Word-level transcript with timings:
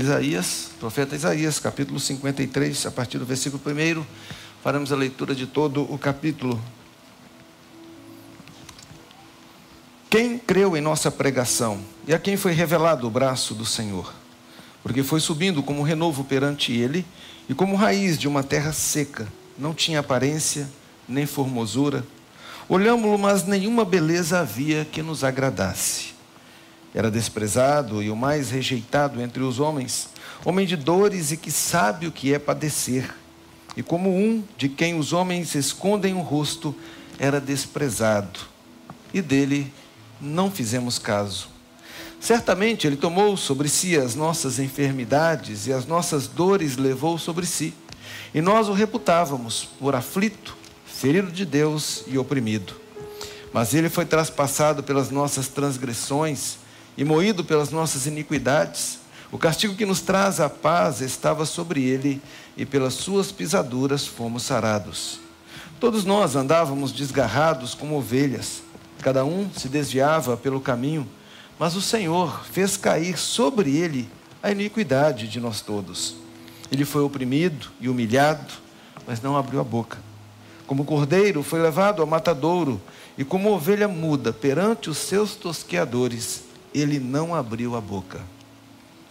Isaías, 0.00 0.70
profeta 0.80 1.14
Isaías, 1.14 1.58
capítulo 1.58 2.00
53, 2.00 2.86
a 2.86 2.90
partir 2.90 3.18
do 3.18 3.26
versículo 3.26 3.62
1, 3.62 4.02
faremos 4.62 4.90
a 4.92 4.96
leitura 4.96 5.34
de 5.34 5.46
todo 5.46 5.82
o 5.92 5.98
capítulo. 5.98 6.58
Quem 10.08 10.38
creu 10.38 10.74
em 10.74 10.80
nossa 10.80 11.10
pregação 11.10 11.82
e 12.08 12.14
a 12.14 12.18
quem 12.18 12.38
foi 12.38 12.52
revelado 12.52 13.06
o 13.06 13.10
braço 13.10 13.54
do 13.54 13.66
Senhor? 13.66 14.12
Porque 14.82 15.02
foi 15.02 15.20
subindo 15.20 15.62
como 15.62 15.82
renovo 15.82 16.24
perante 16.24 16.72
ele 16.72 17.04
e 17.46 17.52
como 17.52 17.76
raiz 17.76 18.18
de 18.18 18.26
uma 18.26 18.42
terra 18.42 18.72
seca, 18.72 19.28
não 19.58 19.74
tinha 19.74 20.00
aparência 20.00 20.66
nem 21.06 21.26
formosura. 21.26 22.06
Olhámo-lo, 22.70 23.18
mas 23.18 23.44
nenhuma 23.44 23.84
beleza 23.84 24.40
havia 24.40 24.86
que 24.86 25.02
nos 25.02 25.22
agradasse. 25.22 26.14
Era 26.94 27.10
desprezado 27.10 28.02
e 28.02 28.10
o 28.10 28.16
mais 28.16 28.50
rejeitado 28.50 29.20
entre 29.20 29.42
os 29.42 29.60
homens, 29.60 30.08
homem 30.44 30.66
de 30.66 30.76
dores 30.76 31.30
e 31.30 31.36
que 31.36 31.50
sabe 31.50 32.06
o 32.06 32.12
que 32.12 32.34
é 32.34 32.38
padecer. 32.38 33.14
E 33.76 33.82
como 33.82 34.10
um 34.10 34.42
de 34.56 34.68
quem 34.68 34.98
os 34.98 35.12
homens 35.12 35.54
escondem 35.54 36.14
o 36.14 36.20
rosto, 36.20 36.74
era 37.18 37.40
desprezado. 37.40 38.40
E 39.14 39.22
dele 39.22 39.72
não 40.20 40.50
fizemos 40.50 40.98
caso. 40.98 41.48
Certamente 42.20 42.86
ele 42.86 42.96
tomou 42.96 43.36
sobre 43.36 43.68
si 43.68 43.96
as 43.96 44.14
nossas 44.14 44.58
enfermidades 44.58 45.66
e 45.66 45.72
as 45.72 45.86
nossas 45.86 46.26
dores 46.26 46.76
levou 46.76 47.16
sobre 47.16 47.46
si. 47.46 47.72
E 48.34 48.40
nós 48.40 48.68
o 48.68 48.72
reputávamos 48.72 49.68
por 49.78 49.94
aflito, 49.94 50.56
ferido 50.84 51.30
de 51.30 51.46
Deus 51.46 52.04
e 52.06 52.18
oprimido. 52.18 52.74
Mas 53.52 53.74
ele 53.74 53.88
foi 53.88 54.04
traspassado 54.04 54.82
pelas 54.82 55.10
nossas 55.10 55.48
transgressões 55.48 56.58
e 56.96 57.04
moído 57.04 57.44
pelas 57.44 57.70
nossas 57.70 58.06
iniquidades. 58.06 58.98
O 59.32 59.38
castigo 59.38 59.74
que 59.74 59.86
nos 59.86 60.00
traz 60.00 60.40
a 60.40 60.48
paz 60.48 61.00
estava 61.00 61.46
sobre 61.46 61.82
ele, 61.84 62.20
e 62.56 62.66
pelas 62.66 62.94
suas 62.94 63.30
pisaduras 63.32 64.06
fomos 64.06 64.42
sarados. 64.42 65.20
Todos 65.78 66.04
nós 66.04 66.36
andávamos 66.36 66.92
desgarrados 66.92 67.74
como 67.74 67.96
ovelhas 67.96 68.62
Cada 69.00 69.24
um 69.24 69.48
se 69.56 69.68
desviava 69.68 70.36
pelo 70.36 70.60
caminho, 70.60 71.08
mas 71.58 71.74
o 71.74 71.80
Senhor 71.80 72.44
fez 72.44 72.76
cair 72.76 73.16
sobre 73.18 73.74
ele 73.74 74.08
a 74.42 74.50
iniquidade 74.50 75.26
de 75.26 75.40
nós 75.40 75.62
todos. 75.62 76.16
Ele 76.70 76.84
foi 76.84 77.02
oprimido 77.02 77.68
e 77.80 77.88
humilhado, 77.88 78.52
mas 79.06 79.22
não 79.22 79.36
abriu 79.36 79.58
a 79.58 79.64
boca. 79.64 79.98
Como 80.66 80.84
cordeiro 80.84 81.42
foi 81.42 81.60
levado 81.60 82.02
ao 82.02 82.06
matadouro, 82.06 82.80
e 83.16 83.24
como 83.24 83.50
ovelha 83.50 83.88
muda 83.88 84.32
perante 84.32 84.90
os 84.90 84.98
seus 84.98 85.34
tosqueadores, 85.34 86.44
ele 86.74 86.98
não 86.98 87.34
abriu 87.34 87.76
a 87.76 87.80
boca. 87.80 88.20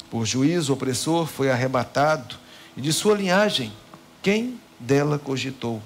Por 0.09 0.25
juízo 0.25 0.73
opressor 0.73 1.27
foi 1.27 1.51
arrebatado, 1.51 2.35
e 2.75 2.81
de 2.81 2.91
sua 2.93 3.15
linhagem, 3.15 3.71
quem 4.21 4.59
dela 4.79 5.19
cogitou? 5.19 5.81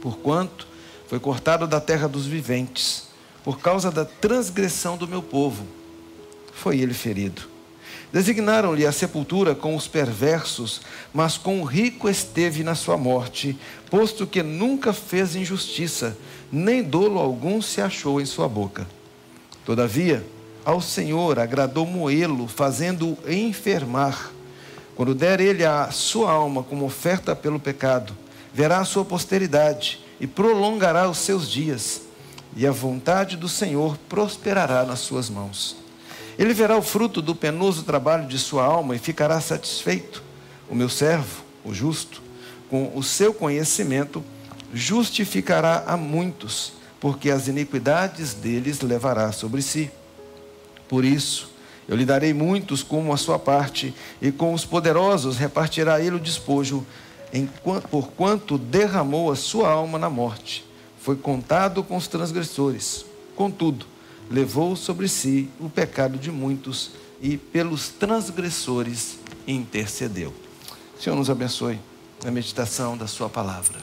Porquanto 0.00 0.66
foi 1.08 1.18
cortado 1.18 1.66
da 1.66 1.80
terra 1.80 2.08
dos 2.08 2.26
viventes 2.26 3.08
por 3.44 3.58
causa 3.58 3.90
da 3.90 4.04
transgressão 4.04 4.96
do 4.96 5.08
meu 5.08 5.22
povo, 5.22 5.66
foi 6.52 6.78
ele 6.78 6.94
ferido. 6.94 7.42
Designaram-lhe 8.12 8.86
a 8.86 8.92
sepultura 8.92 9.54
com 9.54 9.74
os 9.74 9.88
perversos, 9.88 10.82
mas 11.12 11.38
com 11.38 11.60
o 11.60 11.64
rico 11.64 12.08
esteve 12.08 12.62
na 12.62 12.74
sua 12.74 12.96
morte, 12.96 13.58
posto 13.90 14.26
que 14.26 14.42
nunca 14.42 14.92
fez 14.92 15.34
injustiça, 15.34 16.16
nem 16.52 16.82
dolo 16.82 17.18
algum 17.18 17.62
se 17.62 17.80
achou 17.80 18.20
em 18.20 18.26
sua 18.26 18.48
boca. 18.48 18.86
Todavia, 19.64 20.24
ao 20.64 20.80
Senhor 20.80 21.38
agradou 21.38 21.86
moê-lo, 21.86 22.46
fazendo-o 22.46 23.18
enfermar. 23.30 24.30
Quando 24.94 25.14
der 25.14 25.40
ele 25.40 25.64
a 25.64 25.90
sua 25.90 26.30
alma 26.30 26.62
como 26.62 26.84
oferta 26.84 27.34
pelo 27.34 27.58
pecado, 27.58 28.16
verá 28.52 28.78
a 28.78 28.84
sua 28.84 29.04
posteridade 29.04 30.00
e 30.20 30.26
prolongará 30.26 31.08
os 31.08 31.18
seus 31.18 31.50
dias 31.50 32.02
e 32.56 32.66
a 32.66 32.70
vontade 32.70 33.36
do 33.36 33.48
Senhor 33.48 33.96
prosperará 34.08 34.84
nas 34.84 35.00
suas 35.00 35.30
mãos. 35.30 35.76
Ele 36.38 36.52
verá 36.52 36.76
o 36.76 36.82
fruto 36.82 37.20
do 37.20 37.34
penoso 37.34 37.82
trabalho 37.82 38.26
de 38.26 38.38
sua 38.38 38.64
alma 38.64 38.94
e 38.94 38.98
ficará 38.98 39.40
satisfeito. 39.40 40.22
O 40.68 40.74
meu 40.74 40.88
servo, 40.88 41.42
o 41.64 41.72
justo, 41.72 42.22
com 42.70 42.92
o 42.94 43.02
seu 43.02 43.34
conhecimento, 43.34 44.24
justificará 44.72 45.84
a 45.86 45.96
muitos, 45.96 46.72
porque 47.00 47.30
as 47.30 47.48
iniquidades 47.48 48.32
deles 48.32 48.80
levará 48.80 49.30
sobre 49.32 49.60
si. 49.60 49.90
Por 50.92 51.06
isso, 51.06 51.48
eu 51.88 51.96
lhe 51.96 52.04
darei 52.04 52.34
muitos 52.34 52.82
como 52.82 53.14
a 53.14 53.16
sua 53.16 53.38
parte, 53.38 53.94
e 54.20 54.30
com 54.30 54.52
os 54.52 54.66
poderosos 54.66 55.38
repartirá 55.38 55.98
ele 55.98 56.16
o 56.16 56.20
despojo, 56.20 56.86
por 57.90 58.08
quanto 58.08 58.58
derramou 58.58 59.32
a 59.32 59.34
sua 59.36 59.70
alma 59.70 59.98
na 59.98 60.10
morte 60.10 60.70
foi 61.02 61.16
contado 61.16 61.82
com 61.82 61.96
os 61.96 62.06
transgressores. 62.06 63.04
Contudo, 63.34 63.84
levou 64.30 64.76
sobre 64.76 65.08
si 65.08 65.48
o 65.58 65.68
pecado 65.68 66.16
de 66.16 66.30
muitos 66.30 66.92
e 67.20 67.36
pelos 67.36 67.88
transgressores 67.88 69.18
intercedeu. 69.44 70.32
Senhor 71.00 71.16
nos 71.16 71.28
abençoe 71.28 71.80
na 72.22 72.30
meditação 72.30 72.96
da 72.96 73.08
Sua 73.08 73.28
palavra. 73.28 73.80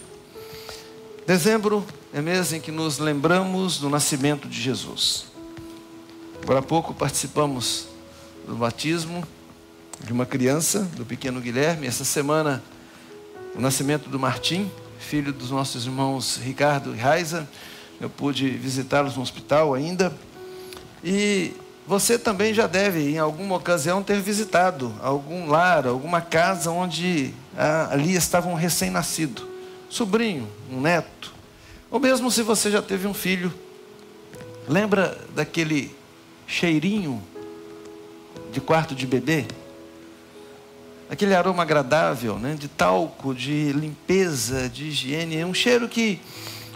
Dezembro 1.28 1.86
é 2.14 2.22
mês 2.22 2.53
em 2.53 2.62
que 2.62 2.72
nos 2.72 3.00
lembramos 3.00 3.80
do 3.80 3.90
nascimento 3.90 4.48
de 4.48 4.62
Jesus. 4.62 5.28
Agora 6.44 6.59
há 6.59 6.63
pouco 6.63 6.94
participamos 6.94 7.88
do 8.47 8.55
batismo 8.55 9.23
de 10.03 10.11
uma 10.11 10.25
criança, 10.25 10.81
do 10.95 11.05
pequeno 11.05 11.39
Guilherme. 11.39 11.85
Essa 11.85 12.03
semana, 12.03 12.63
o 13.55 13.61
nascimento 13.61 14.09
do 14.09 14.17
Martim, 14.17 14.72
filho 14.97 15.31
dos 15.31 15.51
nossos 15.51 15.85
irmãos 15.85 16.38
Ricardo 16.38 16.95
e 16.95 16.97
Raiza. 16.97 17.47
Eu 18.01 18.09
pude 18.09 18.50
visitá-los 18.50 19.16
no 19.16 19.22
hospital 19.22 19.73
ainda. 19.73 20.11
E 21.03 21.53
você 21.85 22.17
também 22.17 22.53
já 22.53 22.66
deve, 22.66 23.09
em 23.11 23.19
alguma 23.19 23.56
ocasião, 23.56 24.01
ter 24.01 24.19
visitado 24.21 24.94
algum 25.01 25.47
lar, 25.47 25.85
alguma 25.85 26.21
casa 26.21 26.71
onde 26.71 27.33
ah, 27.57 27.89
ali 27.91 28.16
estava 28.16 28.47
um 28.47 28.56
recém-nascido, 28.56 29.47
sobrinho, 29.89 30.47
um 30.71 30.81
neto. 30.81 31.33
Ou 31.91 32.00
mesmo 32.00 32.31
se 32.31 32.41
você 32.41 32.71
já 32.71 32.81
teve 32.81 33.07
um 33.07 33.13
filho, 33.13 33.53
lembra 34.67 35.17
daquele 35.35 35.99
cheirinho 36.50 37.24
de 38.52 38.60
quarto 38.60 38.94
de 38.94 39.08
bebê? 39.08 39.46
aquele 41.10 41.34
aroma 41.34 41.64
agradável, 41.64 42.38
né, 42.38 42.56
de 42.58 42.68
talco, 42.68 43.34
de 43.34 43.72
limpeza, 43.74 44.70
de 44.70 44.86
higiene. 44.86 45.38
É 45.38 45.46
um 45.46 45.54
cheiro 45.54 45.90
que, 45.90 46.22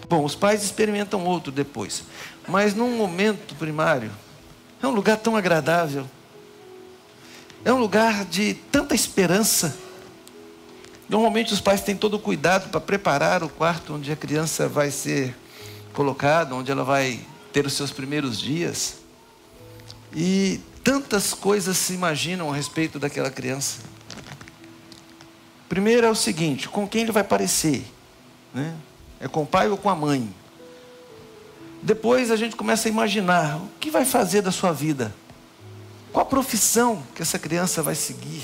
bom, 0.10 0.26
os 0.26 0.34
pais 0.34 0.64
experimentam 0.64 1.24
outro 1.24 1.52
depois, 1.52 2.04
mas 2.48 2.74
num 2.74 2.98
momento 2.98 3.54
primário, 3.56 4.12
é 4.82 4.88
um 4.88 4.92
lugar 4.92 5.18
tão 5.18 5.38
agradável, 5.38 6.10
é 7.64 7.72
um 7.72 7.78
lugar 7.78 8.26
de 8.26 8.56
tanta 8.56 8.96
esperança. 8.96 9.78
Normalmente 11.08 11.54
os 11.54 11.62
pais 11.62 11.82
têm 11.82 11.96
todo 11.96 12.16
o 12.16 12.20
cuidado 12.20 12.70
para 12.70 12.82
preparar 12.82 13.44
o 13.44 13.50
quarto 13.50 13.94
onde 13.94 14.12
a 14.12 14.16
criança 14.16 14.68
vai 14.68 14.90
ser 14.90 15.36
colocada, 15.94 16.56
onde 16.56 16.72
ela 16.72 16.84
vai 16.84 17.20
ter 17.54 17.66
os 17.66 17.74
seus 17.74 17.92
primeiros 17.92 18.40
dias. 18.40 19.03
E 20.16 20.60
tantas 20.84 21.34
coisas 21.34 21.78
se 21.78 21.94
imaginam 21.94 22.52
a 22.52 22.56
respeito 22.56 23.00
daquela 23.00 23.32
criança. 23.32 23.80
Primeiro 25.68 26.06
é 26.06 26.10
o 26.10 26.16
seguinte: 26.16 26.70
com 26.70 26.88
quem 26.88 27.02
ele 27.02 27.12
vai 27.12 27.24
parecer? 27.24 27.84
Né? 28.54 28.76
É 29.20 29.28
com 29.28 29.44
o 29.44 29.48
pai 29.48 29.70
ou 29.70 29.78
com 29.78 29.90
a 29.90 29.96
mãe? 29.96 30.34
Depois 31.82 32.30
a 32.30 32.36
gente 32.36 32.56
começa 32.56 32.88
a 32.88 32.92
imaginar 32.92 33.58
o 33.58 33.70
que 33.80 33.90
vai 33.90 34.06
fazer 34.06 34.42
da 34.42 34.52
sua 34.52 34.72
vida. 34.72 35.14
Qual 36.12 36.24
a 36.24 36.30
profissão 36.30 37.02
que 37.16 37.22
essa 37.22 37.40
criança 37.40 37.82
vai 37.82 37.96
seguir? 37.96 38.44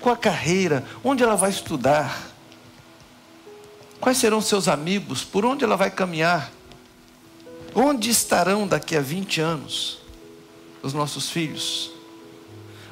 Qual 0.00 0.14
a 0.14 0.18
carreira? 0.18 0.84
Onde 1.02 1.22
ela 1.22 1.34
vai 1.34 1.50
estudar? 1.50 2.30
Quais 3.98 4.18
serão 4.18 4.40
seus 4.40 4.68
amigos? 4.68 5.24
Por 5.24 5.44
onde 5.44 5.64
ela 5.64 5.76
vai 5.76 5.90
caminhar? 5.90 6.52
Onde 7.74 8.10
estarão 8.10 8.66
daqui 8.66 8.96
a 8.96 9.00
20 9.00 9.40
anos 9.40 9.99
os 10.82 10.92
nossos 10.92 11.30
filhos? 11.30 11.90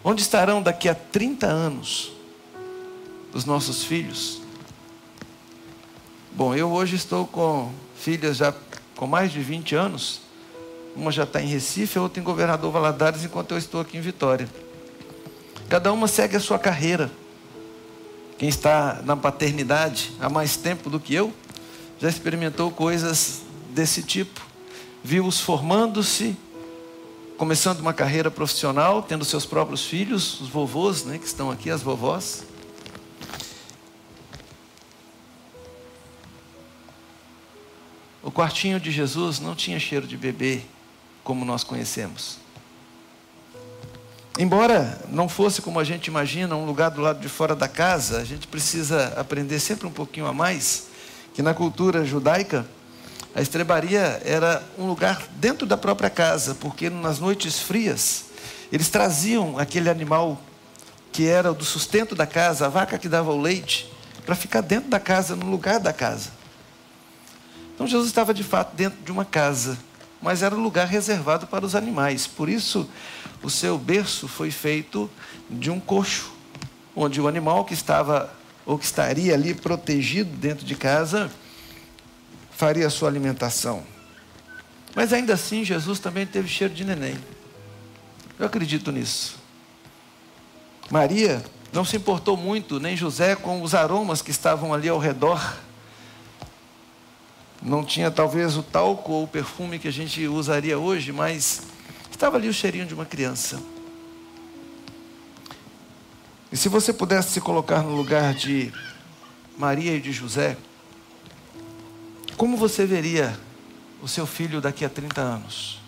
Onde 0.05 0.23
estarão 0.23 0.63
daqui 0.63 0.89
a 0.89 0.95
30 0.95 1.47
anos? 1.47 2.19
dos 3.33 3.45
nossos 3.45 3.85
filhos. 3.85 4.41
Bom, 6.33 6.55
eu 6.55 6.71
hoje 6.71 6.97
estou 6.97 7.27
com 7.27 7.73
filhas 7.97 8.37
já 8.39 8.55
com 8.97 9.07
mais 9.07 9.33
de 9.33 9.41
20 9.41 9.75
anos. 9.75 10.21
Uma 10.97 11.13
já 11.13 11.25
está 11.25 11.41
em 11.41 11.47
Recife, 11.47 11.99
a 11.99 12.03
outra 12.03 12.21
em 12.21 12.25
Governador 12.25 12.73
Valadares, 12.73 13.25
enquanto 13.25 13.53
eu 13.53 13.59
estou 13.59 13.81
aqui 13.81 13.97
em 13.97 14.01
Vitória. 14.01 14.49
Cada 15.69 15.93
uma 15.93 16.09
segue 16.09 16.37
a 16.37 16.41
sua 16.41 16.59
carreira. 16.59 17.11
Quem 18.37 18.49
está 18.49 19.03
na 19.05 19.17
paternidade 19.17 20.13
há 20.21 20.29
mais 20.29 20.57
tempo 20.57 20.89
do 20.89 20.99
que 20.99 21.15
eu, 21.15 21.33
já 22.01 22.09
experimentou 22.09 22.71
coisas 22.71 23.43
desse 23.71 24.03
tipo. 24.03 24.41
Viu-os 25.03 25.41
formando-se, 25.41 26.37
começando 27.39 27.79
uma 27.79 27.95
carreira 27.95 28.33
profissional, 28.33 29.01
tendo 29.01 29.25
seus 29.25 29.47
próprios 29.47 29.87
filhos, 29.87 30.41
os 30.41 30.49
vovôs, 30.49 31.05
né, 31.05 31.19
que 31.19 31.25
estão 31.25 31.53
aqui, 31.53 31.71
as 31.71 31.81
vovós. 31.81 32.43
O 38.25 38.33
quartinho 38.33 38.81
de 38.81 38.91
Jesus 38.91 39.39
não 39.39 39.55
tinha 39.55 39.79
cheiro 39.79 40.05
de 40.05 40.17
bebê, 40.17 40.63
como 41.23 41.45
nós 41.45 41.63
conhecemos. 41.63 42.39
Embora 44.37 45.01
não 45.09 45.29
fosse 45.29 45.63
como 45.63 45.79
a 45.79 45.85
gente 45.85 46.09
imagina, 46.09 46.57
um 46.57 46.67
lugar 46.67 46.91
do 46.91 47.01
lado 47.01 47.21
de 47.21 47.29
fora 47.29 47.55
da 47.55 47.69
casa, 47.69 48.19
a 48.19 48.25
gente 48.25 48.49
precisa 48.49 49.15
aprender 49.17 49.61
sempre 49.61 49.87
um 49.87 49.93
pouquinho 49.93 50.27
a 50.27 50.33
mais 50.33 50.89
que 51.35 51.41
na 51.43 51.55
cultura 51.55 52.05
judaica 52.05 52.67
a 53.35 53.41
estrebaria 53.41 54.21
era 54.25 54.63
um 54.79 54.87
lugar 54.87 55.27
dentro 55.37 55.67
da 55.67 55.77
própria 55.77 56.11
casa, 56.11 56.55
porque 56.55 56.91
nas 56.91 57.19
noites 57.19 57.61
frias 57.61 58.27
eles 58.73 58.89
traziam 58.89 59.59
aquele 59.59 59.89
animal 59.89 60.41
que 61.13 61.27
era 61.27 61.53
do 61.53 61.65
sustento 61.65 62.15
da 62.15 62.27
casa, 62.27 62.67
a 62.67 62.69
vaca 62.69 62.99
que 62.99 63.09
dava 63.09 63.33
o 63.33 63.41
leite, 63.41 63.91
para 64.25 64.35
ficar 64.35 64.61
dentro 64.61 64.91
da 64.91 65.01
casa, 65.01 65.35
no 65.35 65.51
lugar 65.51 65.81
da 65.81 65.93
casa. 65.93 66.31
Então 67.75 67.87
Jesus 67.87 68.09
estava 68.09 68.35
de 68.35 68.45
fato 68.45 68.75
dentro 68.75 68.99
de 69.03 69.11
uma 69.11 69.25
casa, 69.25 69.79
mas 70.21 70.43
era 70.43 70.55
um 70.55 70.63
lugar 70.63 70.87
reservado 70.87 71.47
para 71.47 71.65
os 71.65 71.75
animais. 71.75 72.27
Por 72.27 72.49
isso, 72.49 72.89
o 73.43 73.49
seu 73.49 73.79
berço 73.79 74.29
foi 74.29 74.51
feito 74.51 75.09
de 75.49 75.71
um 75.71 75.79
coxo, 75.81 76.33
onde 76.95 77.21
o 77.21 77.29
animal 77.29 77.65
que 77.65 77.73
estava 77.73 78.33
ou 78.67 78.77
que 78.79 78.85
estaria 78.85 79.33
ali 79.33 79.55
protegido 79.55 80.31
dentro 80.37 80.67
de 80.67 80.75
casa 80.75 81.31
faria 82.59 82.87
a 82.87 82.91
sua 82.91 83.09
alimentação. 83.09 83.83
Mas 84.95 85.15
ainda 85.15 85.33
assim, 85.33 85.65
Jesus 85.65 85.99
também 85.99 86.27
teve 86.27 86.47
cheiro 86.47 86.75
de 86.75 86.85
neném. 86.85 87.17
Eu 88.39 88.45
acredito 88.45 88.93
nisso. 88.93 89.39
Maria 90.91 91.43
não 91.73 91.87
se 91.87 91.97
importou 91.97 92.37
muito, 92.37 92.79
nem 92.79 92.95
José, 92.95 93.35
com 93.35 93.63
os 93.63 93.75
aromas 93.75 94.21
que 94.21 94.31
estavam 94.31 94.75
ali 94.75 94.91
ao 94.91 94.99
redor 94.99 95.57
não 97.63 97.85
tinha 97.85 98.11
talvez 98.11 98.57
o 98.57 98.63
talco 98.63 99.13
ou 99.13 99.25
o 99.25 99.29
perfume 99.29 99.79
que 99.79 99.89
a 99.89 99.93
gente 99.93 100.27
usaria 100.29 100.79
hoje, 100.79 101.13
mas 101.13 101.63
estava 102.11 102.37
ali 102.37 102.49
o 102.49 102.53
cheirinho 102.53 102.87
de 102.87 102.95
uma 102.95 103.05
criança. 103.05 103.61
E 106.51 106.57
se 106.57 106.69
você 106.69 106.93
pudesse 106.93 107.31
se 107.31 107.41
colocar 107.41 107.83
no 107.83 107.95
lugar 107.95 108.33
de 108.33 108.73
Maria 109.57 109.95
e 109.97 110.01
de 110.01 110.13
José, 110.13 110.57
como 112.39 112.57
você 112.57 112.87
veria 112.87 113.39
o 114.01 114.07
seu 114.07 114.25
filho 114.25 114.61
daqui 114.61 114.85
a 114.85 114.89
30 114.89 115.21
anos? 115.21 115.81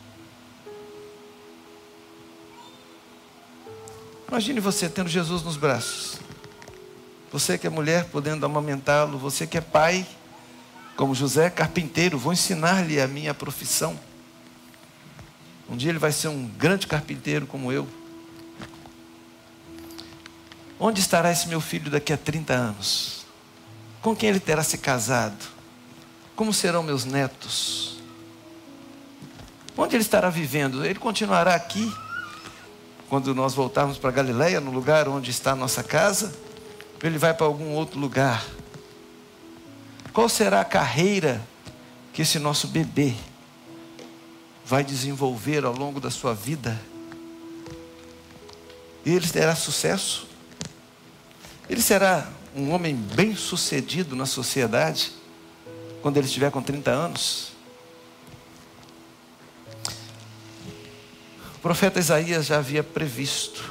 Imagine 4.29 4.59
você 4.59 4.89
tendo 4.89 5.09
Jesus 5.09 5.45
nos 5.45 5.57
braços. 5.57 6.19
Você 7.33 7.57
que 7.57 7.69
é 7.69 7.71
mulher 7.71 8.07
podendo 8.07 8.45
amamentá-lo, 8.45 9.17
você 9.17 9.47
que 9.47 9.57
é 9.57 9.61
pai 9.61 10.05
como 10.97 11.15
José 11.15 11.49
carpinteiro, 11.49 12.19
vou 12.19 12.33
ensinar-lhe 12.33 13.01
a 13.01 13.07
minha 13.07 13.33
profissão. 13.33 13.99
Um 15.69 15.77
dia 15.77 15.91
ele 15.91 16.01
vai 16.01 16.11
ser 16.11 16.29
um 16.29 16.49
grande 16.49 16.89
carpinteiro 16.89 17.47
como 17.47 17.71
eu. 17.71 17.89
Onde 20.81 21.01
estará 21.01 21.31
esse 21.31 21.47
meu 21.47 21.61
filho 21.61 21.93
daqui 21.93 22.13
a 22.13 22.17
30 22.17 22.53
anos? 22.53 23.25
Com 24.03 24.17
quem 24.17 24.31
ele 24.31 24.41
terá 24.41 24.65
se 24.65 24.79
casado? 24.79 25.60
Como 26.41 26.55
serão 26.55 26.83
meus 26.83 27.05
netos? 27.05 27.99
Onde 29.77 29.95
ele 29.95 30.03
estará 30.03 30.31
vivendo? 30.31 30.83
Ele 30.83 30.99
continuará 30.99 31.55
aqui 31.55 31.93
quando 33.11 33.35
nós 33.35 33.53
voltarmos 33.53 33.99
para 33.99 34.11
Galiléia, 34.11 34.59
no 34.59 34.71
lugar 34.71 35.07
onde 35.07 35.31
está 35.31 35.53
a 35.53 35.55
nossa 35.55 35.83
casa? 35.83 36.35
Ou 36.95 37.07
ele 37.07 37.19
vai 37.19 37.35
para 37.35 37.45
algum 37.45 37.73
outro 37.73 38.01
lugar? 38.01 38.43
Qual 40.15 40.31
será 40.31 40.63
a 40.63 40.65
carreira 40.65 41.47
que 42.11 42.23
esse 42.23 42.39
nosso 42.39 42.69
bebê 42.69 43.13
vai 44.65 44.83
desenvolver 44.83 45.67
ao 45.67 45.75
longo 45.75 46.01
da 46.01 46.11
sua 46.11 46.33
vida? 46.33 46.81
E 49.05 49.11
ele 49.11 49.29
terá 49.29 49.55
sucesso? 49.55 50.27
Ele 51.69 51.83
será 51.83 52.27
um 52.57 52.71
homem 52.71 52.95
bem 52.97 53.37
sucedido 53.37 54.17
na 54.17 54.25
sociedade 54.25 55.20
quando 56.03 56.17
ele 56.17 56.27
estiver 56.27 56.51
com 56.51 56.63
30 56.63 56.91
anos? 56.91 57.53
O 61.57 61.59
profeta 61.61 61.99
Isaías 61.99 62.47
já 62.47 62.59
havia 62.59 62.83
previsto. 62.83 63.71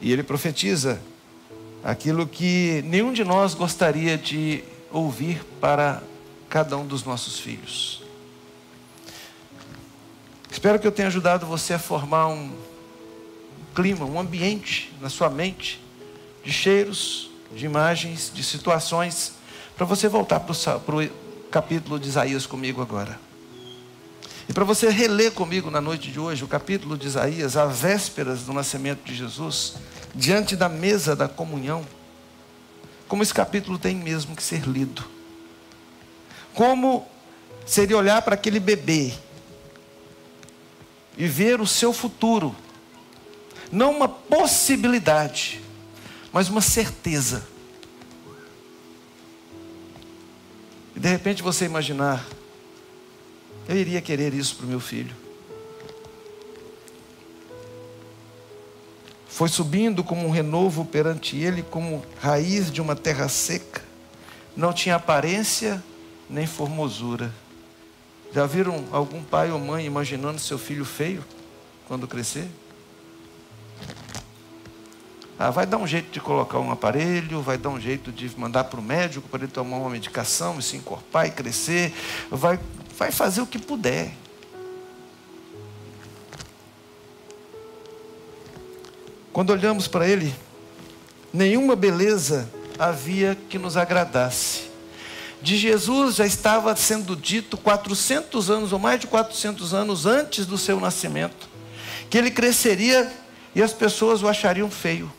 E 0.00 0.10
ele 0.12 0.22
profetiza 0.22 1.00
aquilo 1.82 2.26
que 2.26 2.82
nenhum 2.86 3.12
de 3.12 3.24
nós 3.24 3.54
gostaria 3.54 4.16
de 4.16 4.64
ouvir 4.90 5.44
para 5.60 6.02
cada 6.48 6.76
um 6.76 6.86
dos 6.86 7.04
nossos 7.04 7.38
filhos. 7.38 8.02
Espero 10.50 10.78
que 10.78 10.86
eu 10.86 10.92
tenha 10.92 11.08
ajudado 11.08 11.44
você 11.44 11.74
a 11.74 11.78
formar 11.78 12.28
um 12.28 12.56
clima, 13.74 14.06
um 14.06 14.18
ambiente 14.18 14.92
na 15.00 15.10
sua 15.10 15.28
mente 15.28 15.78
de 16.44 16.52
cheiros, 16.52 17.28
de 17.54 17.66
imagens, 17.66 18.30
de 18.32 18.42
situações, 18.42 19.32
para 19.76 19.84
você 19.86 20.08
voltar 20.08 20.40
para 20.40 20.96
o 20.96 21.08
capítulo 21.50 21.98
de 21.98 22.08
Isaías 22.08 22.46
comigo 22.46 22.80
agora. 22.80 23.18
E 24.48 24.52
para 24.52 24.64
você 24.64 24.88
reler 24.88 25.32
comigo 25.32 25.70
na 25.70 25.80
noite 25.80 26.10
de 26.10 26.20
hoje 26.20 26.44
o 26.44 26.48
capítulo 26.48 26.96
de 26.96 27.06
Isaías, 27.06 27.56
às 27.56 27.78
vésperas 27.78 28.42
do 28.42 28.52
nascimento 28.52 29.04
de 29.04 29.14
Jesus, 29.14 29.74
diante 30.14 30.54
da 30.54 30.68
mesa 30.68 31.16
da 31.16 31.28
comunhão, 31.28 31.84
como 33.08 33.22
esse 33.22 33.34
capítulo 33.34 33.78
tem 33.78 33.96
mesmo 33.96 34.36
que 34.36 34.42
ser 34.42 34.62
lido. 34.66 35.04
Como 36.52 37.08
seria 37.66 37.96
olhar 37.96 38.22
para 38.22 38.34
aquele 38.34 38.60
bebê 38.60 39.12
e 41.16 41.26
ver 41.26 41.60
o 41.60 41.66
seu 41.66 41.92
futuro, 41.92 42.54
não 43.72 43.92
uma 43.92 44.08
possibilidade, 44.08 45.60
mas 46.32 46.48
uma 46.48 46.60
certeza. 46.60 47.53
E 50.94 51.00
de 51.00 51.08
repente 51.08 51.42
você 51.42 51.64
imaginar, 51.64 52.24
eu 53.68 53.76
iria 53.76 54.00
querer 54.00 54.32
isso 54.32 54.56
para 54.56 54.66
o 54.66 54.68
meu 54.68 54.80
filho. 54.80 55.14
Foi 59.28 59.48
subindo 59.48 60.04
como 60.04 60.26
um 60.26 60.30
renovo 60.30 60.84
perante 60.84 61.36
ele, 61.36 61.62
como 61.62 62.04
raiz 62.20 62.70
de 62.70 62.80
uma 62.80 62.94
terra 62.94 63.28
seca. 63.28 63.82
Não 64.56 64.72
tinha 64.72 64.94
aparência 64.94 65.82
nem 66.30 66.46
formosura. 66.46 67.32
Já 68.32 68.46
viram 68.46 68.84
algum 68.92 69.22
pai 69.22 69.50
ou 69.50 69.58
mãe 69.58 69.84
imaginando 69.84 70.38
seu 70.38 70.56
filho 70.58 70.84
feio 70.84 71.24
quando 71.88 72.06
crescer? 72.06 72.48
Ah, 75.38 75.50
vai 75.50 75.66
dar 75.66 75.78
um 75.78 75.86
jeito 75.86 76.12
de 76.12 76.20
colocar 76.20 76.60
um 76.60 76.70
aparelho, 76.70 77.42
vai 77.42 77.58
dar 77.58 77.70
um 77.70 77.80
jeito 77.80 78.12
de 78.12 78.30
mandar 78.38 78.64
para 78.64 78.78
o 78.78 78.82
médico 78.82 79.28
para 79.28 79.42
ele 79.42 79.50
tomar 79.50 79.78
uma 79.78 79.90
medicação 79.90 80.58
e 80.60 80.62
se 80.62 80.76
encorpar 80.76 81.26
e 81.26 81.30
crescer, 81.32 81.92
vai, 82.30 82.58
vai 82.96 83.10
fazer 83.10 83.40
o 83.40 83.46
que 83.46 83.58
puder. 83.58 84.12
Quando 89.32 89.50
olhamos 89.50 89.88
para 89.88 90.06
ele, 90.06 90.32
nenhuma 91.32 91.74
beleza 91.74 92.48
havia 92.78 93.36
que 93.48 93.58
nos 93.58 93.76
agradasse. 93.76 94.70
De 95.42 95.56
Jesus 95.56 96.14
já 96.14 96.24
estava 96.24 96.74
sendo 96.76 97.16
dito 97.16 97.56
400 97.56 98.50
anos, 98.50 98.72
ou 98.72 98.78
mais 98.78 99.00
de 99.00 99.08
400 99.08 99.74
anos 99.74 100.06
antes 100.06 100.46
do 100.46 100.56
seu 100.56 100.78
nascimento, 100.78 101.48
que 102.08 102.16
ele 102.16 102.30
cresceria 102.30 103.12
e 103.52 103.60
as 103.60 103.72
pessoas 103.72 104.22
o 104.22 104.28
achariam 104.28 104.70
feio. 104.70 105.12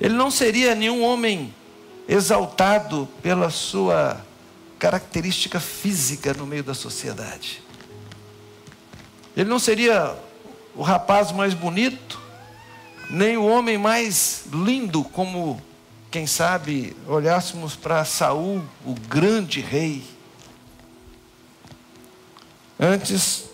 Ele 0.00 0.14
não 0.14 0.30
seria 0.30 0.74
nenhum 0.74 1.02
homem 1.02 1.54
exaltado 2.08 3.06
pela 3.22 3.50
sua 3.50 4.24
característica 4.78 5.60
física 5.60 6.32
no 6.32 6.46
meio 6.46 6.64
da 6.64 6.72
sociedade. 6.72 7.62
Ele 9.36 9.48
não 9.48 9.58
seria 9.58 10.16
o 10.74 10.82
rapaz 10.82 11.30
mais 11.32 11.52
bonito, 11.52 12.18
nem 13.10 13.36
o 13.36 13.44
homem 13.44 13.76
mais 13.76 14.44
lindo, 14.52 15.04
como, 15.04 15.60
quem 16.10 16.26
sabe, 16.26 16.96
olhássemos 17.06 17.76
para 17.76 18.04
Saul, 18.04 18.64
o 18.84 18.94
grande 18.94 19.60
rei. 19.60 20.02
Antes, 22.78 23.44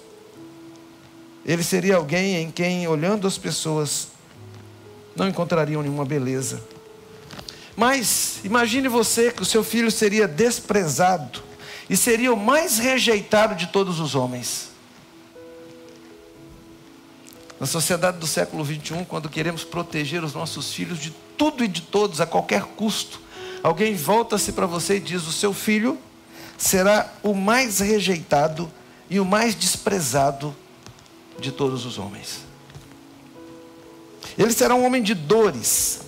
ele 1.44 1.62
seria 1.62 1.96
alguém 1.96 2.36
em 2.36 2.50
quem, 2.50 2.86
olhando 2.86 3.26
as 3.26 3.36
pessoas, 3.36 4.08
não 5.16 5.26
encontrariam 5.26 5.82
nenhuma 5.82 6.04
beleza. 6.04 6.62
Mas 7.74 8.40
imagine 8.44 8.88
você 8.88 9.30
que 9.32 9.42
o 9.42 9.46
seu 9.46 9.64
filho 9.64 9.90
seria 9.90 10.28
desprezado 10.28 11.42
e 11.88 11.96
seria 11.96 12.32
o 12.32 12.36
mais 12.36 12.78
rejeitado 12.78 13.54
de 13.54 13.66
todos 13.66 14.00
os 14.00 14.14
homens. 14.14 14.70
Na 17.58 17.66
sociedade 17.66 18.18
do 18.18 18.26
século 18.26 18.62
21, 18.62 19.04
quando 19.04 19.28
queremos 19.28 19.64
proteger 19.64 20.22
os 20.22 20.34
nossos 20.34 20.72
filhos 20.72 20.98
de 20.98 21.10
tudo 21.38 21.64
e 21.64 21.68
de 21.68 21.80
todos 21.80 22.20
a 22.20 22.26
qualquer 22.26 22.62
custo, 22.62 23.20
alguém 23.62 23.94
volta-se 23.94 24.52
para 24.52 24.66
você 24.66 24.96
e 24.96 25.00
diz: 25.00 25.26
o 25.26 25.32
seu 25.32 25.54
filho 25.54 25.98
será 26.58 27.12
o 27.22 27.34
mais 27.34 27.80
rejeitado 27.80 28.70
e 29.08 29.18
o 29.20 29.24
mais 29.24 29.54
desprezado 29.54 30.54
de 31.38 31.52
todos 31.52 31.86
os 31.86 31.98
homens. 31.98 32.45
Ele 34.36 34.52
será 34.52 34.74
um 34.74 34.84
homem 34.84 35.02
de 35.02 35.14
dores. 35.14 36.00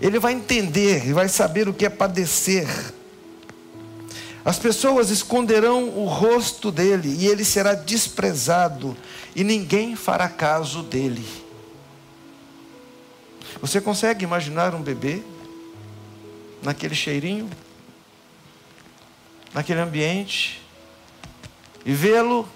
Ele 0.00 0.18
vai 0.18 0.32
entender 0.32 1.06
e 1.06 1.12
vai 1.12 1.28
saber 1.28 1.68
o 1.68 1.74
que 1.74 1.86
é 1.86 1.90
padecer. 1.90 2.68
As 4.44 4.58
pessoas 4.58 5.08
esconderão 5.08 5.88
o 5.88 6.06
rosto 6.06 6.70
dele 6.70 7.16
e 7.18 7.26
ele 7.26 7.44
será 7.44 7.72
desprezado 7.72 8.94
e 9.34 9.42
ninguém 9.42 9.96
fará 9.96 10.28
caso 10.28 10.82
dele. 10.82 11.26
Você 13.60 13.80
consegue 13.80 14.24
imaginar 14.24 14.74
um 14.74 14.82
bebê 14.82 15.22
naquele 16.62 16.94
cheirinho, 16.94 17.48
naquele 19.54 19.80
ambiente 19.80 20.60
e 21.86 21.92
vê-lo 21.92 22.46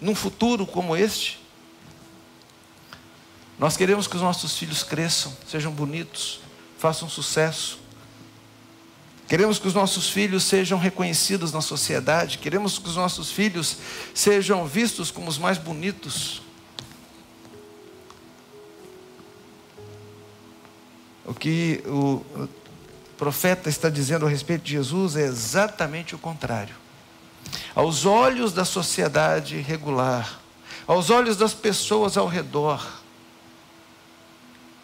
num 0.00 0.14
futuro 0.14 0.66
como 0.66 0.96
este? 0.96 1.37
Nós 3.58 3.76
queremos 3.76 4.06
que 4.06 4.14
os 4.14 4.22
nossos 4.22 4.56
filhos 4.56 4.82
cresçam, 4.84 5.36
sejam 5.48 5.72
bonitos, 5.72 6.40
façam 6.78 7.08
sucesso. 7.08 7.80
Queremos 9.26 9.58
que 9.58 9.66
os 9.66 9.74
nossos 9.74 10.08
filhos 10.08 10.44
sejam 10.44 10.78
reconhecidos 10.78 11.52
na 11.52 11.60
sociedade. 11.60 12.38
Queremos 12.38 12.78
que 12.78 12.88
os 12.88 12.96
nossos 12.96 13.30
filhos 13.30 13.76
sejam 14.14 14.66
vistos 14.66 15.10
como 15.10 15.28
os 15.28 15.36
mais 15.36 15.58
bonitos. 15.58 16.40
O 21.26 21.34
que 21.34 21.82
o 21.84 22.24
profeta 23.18 23.68
está 23.68 23.90
dizendo 23.90 24.24
a 24.24 24.30
respeito 24.30 24.62
de 24.62 24.72
Jesus 24.72 25.14
é 25.16 25.24
exatamente 25.24 26.14
o 26.14 26.18
contrário. 26.18 26.74
Aos 27.74 28.06
olhos 28.06 28.52
da 28.52 28.64
sociedade 28.64 29.58
regular, 29.58 30.40
aos 30.86 31.10
olhos 31.10 31.36
das 31.36 31.52
pessoas 31.52 32.16
ao 32.16 32.26
redor, 32.26 32.97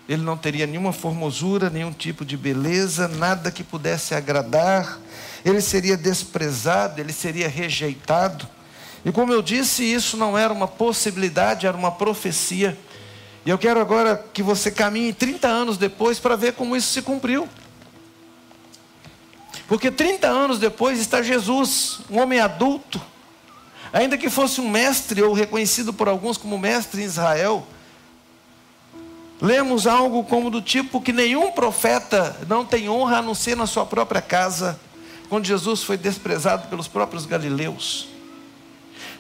ele 0.09 0.23
não 0.23 0.37
teria 0.37 0.67
nenhuma 0.67 0.93
formosura, 0.93 1.71
nenhum 1.71 1.93
tipo 1.93 2.25
de 2.25 2.37
beleza, 2.37 3.09
nada 3.09 3.51
que 3.51 3.65
pudesse 3.65 4.15
agradar, 4.15 4.99
ele 5.45 5.61
seria 5.61 5.97
desprezado, 5.97 7.01
ele 7.01 7.13
seria 7.13 7.49
rejeitado. 7.49 8.47
E 9.05 9.13
como 9.13 9.33
eu 9.33 9.43
disse, 9.43 9.83
isso 9.83 10.17
não 10.17 10.37
era 10.37 10.53
uma 10.53 10.69
possibilidade, 10.69 11.67
era 11.67 11.77
uma 11.77 11.93
profecia. 11.93 12.77
E 13.45 13.51
eu 13.51 13.59
quero 13.59 13.81
agora 13.81 14.23
que 14.33 14.43
você 14.43 14.71
caminhe 14.71 15.13
30 15.13 15.47
anos 15.47 15.77
depois 15.77 16.19
para 16.19 16.37
ver 16.37 16.55
como 16.55 16.75
isso 16.75 16.93
se 16.93 17.03
cumpriu. 17.03 17.49
Porque 19.67 19.91
30 19.91 20.27
anos 20.27 20.59
depois 20.59 20.99
está 20.99 21.23
Jesus, 21.23 22.01
um 22.11 22.21
homem 22.21 22.41
adulto, 22.41 23.01
ainda 23.93 24.19
que 24.19 24.29
fosse 24.29 24.61
um 24.61 24.69
mestre 24.69 25.23
ou 25.23 25.33
reconhecido 25.33 25.93
por 25.93 26.09
alguns 26.09 26.37
como 26.37 26.59
mestre 26.59 27.03
em 27.03 27.05
Israel, 27.05 27.67
lemos 29.41 29.87
algo 29.87 30.25
como 30.25 30.51
do 30.51 30.63
tipo 30.63 31.01
que 31.01 31.13
nenhum 31.13 31.53
profeta 31.53 32.37
não 32.49 32.65
tem 32.65 32.89
honra 32.89 33.19
a 33.19 33.23
não 33.23 33.35
ser 33.35 33.57
na 33.57 33.67
sua 33.67 33.85
própria 33.85 34.23
casa, 34.23 34.79
quando 35.29 35.47
Jesus 35.47 35.83
foi 35.83 35.97
desprezado 35.97 36.69
pelos 36.69 36.89
próprios 36.89 37.27
galileus. 37.27 38.09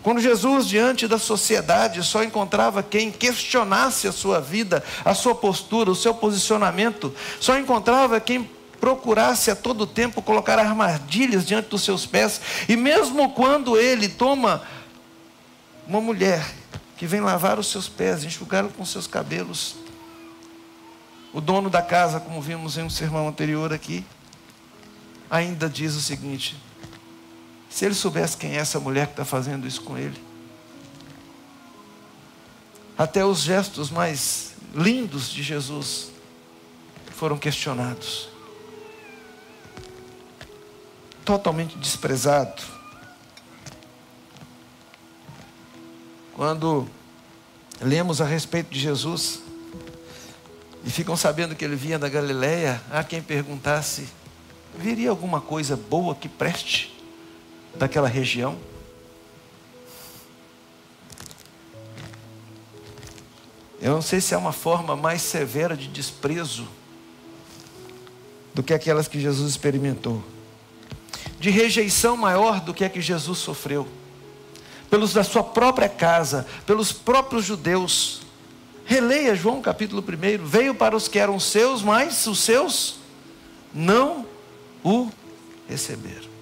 Quando 0.02 0.20
Jesus, 0.20 0.68
diante 0.68 1.08
da 1.08 1.18
sociedade, 1.18 2.04
só 2.04 2.22
encontrava 2.22 2.82
quem 2.82 3.10
questionasse 3.10 4.06
a 4.06 4.12
sua 4.12 4.38
vida, 4.38 4.84
a 5.02 5.14
sua 5.14 5.34
postura, 5.34 5.90
o 5.90 5.94
seu 5.94 6.12
posicionamento, 6.12 7.14
só 7.40 7.58
encontrava 7.58 8.20
quem 8.20 8.48
procurasse 8.78 9.50
a 9.50 9.56
todo 9.56 9.86
tempo 9.86 10.20
colocar 10.20 10.58
armadilhas 10.58 11.46
diante 11.46 11.70
dos 11.70 11.82
seus 11.82 12.04
pés, 12.04 12.38
e 12.68 12.76
mesmo 12.76 13.30
quando 13.30 13.78
ele 13.78 14.08
toma 14.08 14.62
uma 15.88 16.02
mulher 16.02 16.46
que 16.98 17.06
vem 17.06 17.22
lavar 17.22 17.58
os 17.58 17.68
seus 17.68 17.88
pés, 17.88 18.24
enxugá-lo 18.24 18.68
com 18.76 18.84
seus 18.84 19.06
cabelos, 19.06 19.74
o 21.34 21.40
dono 21.40 21.68
da 21.68 21.82
casa, 21.82 22.20
como 22.20 22.40
vimos 22.40 22.78
em 22.78 22.84
um 22.84 22.90
sermão 22.90 23.26
anterior 23.26 23.72
aqui, 23.72 24.06
ainda 25.28 25.68
diz 25.68 25.96
o 25.96 26.00
seguinte: 26.00 26.56
se 27.68 27.84
ele 27.84 27.94
soubesse 27.94 28.36
quem 28.36 28.52
é 28.52 28.58
essa 28.58 28.78
mulher 28.78 29.06
que 29.06 29.14
está 29.14 29.24
fazendo 29.24 29.66
isso 29.66 29.82
com 29.82 29.98
ele, 29.98 30.22
até 32.96 33.24
os 33.24 33.40
gestos 33.40 33.90
mais 33.90 34.54
lindos 34.72 35.28
de 35.28 35.42
Jesus 35.42 36.12
foram 37.10 37.36
questionados. 37.36 38.28
Totalmente 41.24 41.76
desprezado. 41.78 42.62
Quando 46.34 46.88
lemos 47.80 48.20
a 48.20 48.24
respeito 48.24 48.70
de 48.70 48.78
Jesus, 48.78 49.43
e 50.84 50.90
ficam 50.90 51.16
sabendo 51.16 51.56
que 51.56 51.64
ele 51.64 51.76
vinha 51.76 51.98
da 51.98 52.08
Galileia, 52.08 52.80
há 52.90 53.02
quem 53.02 53.22
perguntasse: 53.22 54.06
viria 54.78 55.08
alguma 55.10 55.40
coisa 55.40 55.76
boa 55.76 56.14
que 56.14 56.28
preste 56.28 56.94
daquela 57.74 58.08
região? 58.08 58.58
Eu 63.80 63.92
não 63.92 64.02
sei 64.02 64.20
se 64.20 64.34
é 64.34 64.36
uma 64.36 64.52
forma 64.52 64.94
mais 64.96 65.20
severa 65.22 65.76
de 65.76 65.88
desprezo 65.88 66.68
do 68.54 68.62
que 68.62 68.72
aquelas 68.72 69.08
que 69.08 69.20
Jesus 69.20 69.50
experimentou, 69.50 70.22
de 71.38 71.50
rejeição 71.50 72.16
maior 72.16 72.60
do 72.60 72.72
que 72.72 72.84
a 72.84 72.88
que 72.88 73.00
Jesus 73.00 73.38
sofreu, 73.38 73.86
pelos 74.88 75.12
da 75.12 75.24
sua 75.24 75.42
própria 75.42 75.88
casa, 75.88 76.46
pelos 76.66 76.92
próprios 76.92 77.44
judeus, 77.44 78.23
Releia 78.84 79.34
João 79.34 79.62
capítulo 79.62 80.02
1. 80.02 80.44
Veio 80.44 80.74
para 80.74 80.96
os 80.96 81.08
que 81.08 81.18
eram 81.18 81.40
seus, 81.40 81.82
mas 81.82 82.26
os 82.26 82.40
seus 82.40 82.96
não 83.72 84.26
o 84.82 85.08
receberam. 85.68 86.34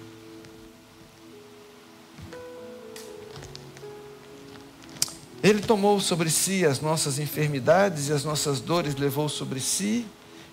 Ele 5.41 5.61
tomou 5.61 5.99
sobre 5.99 6.29
si 6.29 6.65
as 6.65 6.79
nossas 6.79 7.19
enfermidades 7.19 8.07
e 8.07 8.13
as 8.13 8.23
nossas 8.23 8.61
dores 8.61 8.95
levou 8.95 9.27
sobre 9.27 9.59
si, 9.59 10.05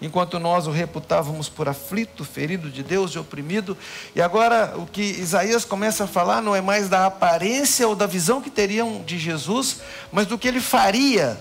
enquanto 0.02 0.38
nós 0.40 0.66
o 0.66 0.72
reputávamos 0.72 1.48
por 1.48 1.68
aflito, 1.68 2.24
ferido 2.24 2.68
de 2.70 2.82
Deus 2.82 3.12
e 3.12 3.18
oprimido. 3.18 3.76
E 4.16 4.22
agora 4.22 4.74
o 4.76 4.86
que 4.86 5.02
Isaías 5.02 5.64
começa 5.64 6.04
a 6.04 6.08
falar 6.08 6.40
não 6.40 6.56
é 6.56 6.60
mais 6.60 6.88
da 6.88 7.06
aparência 7.06 7.86
ou 7.86 7.94
da 7.94 8.06
visão 8.06 8.40
que 8.40 8.50
teriam 8.50 9.02
de 9.04 9.16
Jesus, 9.16 9.80
mas 10.10 10.26
do 10.26 10.38
que 10.38 10.48
ele 10.48 10.60
faria 10.60 11.40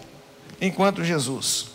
enquanto 0.61 1.03
Jesus. 1.03 1.67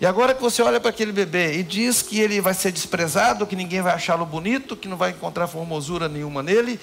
E 0.00 0.06
agora 0.06 0.34
que 0.34 0.42
você 0.42 0.60
olha 0.62 0.80
para 0.80 0.90
aquele 0.90 1.12
bebê 1.12 1.58
e 1.58 1.62
diz 1.62 2.02
que 2.02 2.18
ele 2.18 2.40
vai 2.40 2.54
ser 2.54 2.72
desprezado, 2.72 3.46
que 3.46 3.54
ninguém 3.54 3.80
vai 3.80 3.94
achá-lo 3.94 4.26
bonito, 4.26 4.76
que 4.76 4.88
não 4.88 4.96
vai 4.96 5.10
encontrar 5.10 5.46
formosura 5.46 6.08
nenhuma 6.08 6.42
nele, 6.42 6.80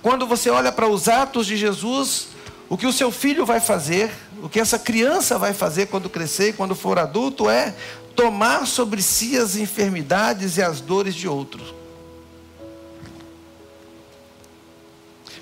quando 0.00 0.26
você 0.26 0.50
olha 0.50 0.70
para 0.70 0.88
os 0.88 1.08
atos 1.08 1.46
de 1.46 1.56
Jesus, 1.56 2.28
o 2.68 2.78
que 2.78 2.86
o 2.86 2.92
seu 2.92 3.10
filho 3.10 3.44
vai 3.44 3.58
fazer, 3.58 4.10
o 4.42 4.48
que 4.48 4.60
essa 4.60 4.78
criança 4.78 5.36
vai 5.36 5.52
fazer 5.52 5.86
quando 5.86 6.08
crescer 6.08 6.54
quando 6.54 6.74
for 6.76 6.98
adulto 6.98 7.50
é 7.50 7.74
tomar 8.14 8.66
sobre 8.66 9.02
si 9.02 9.36
as 9.36 9.56
enfermidades 9.56 10.56
e 10.56 10.62
as 10.62 10.80
dores 10.80 11.14
de 11.14 11.26
outros. 11.26 11.74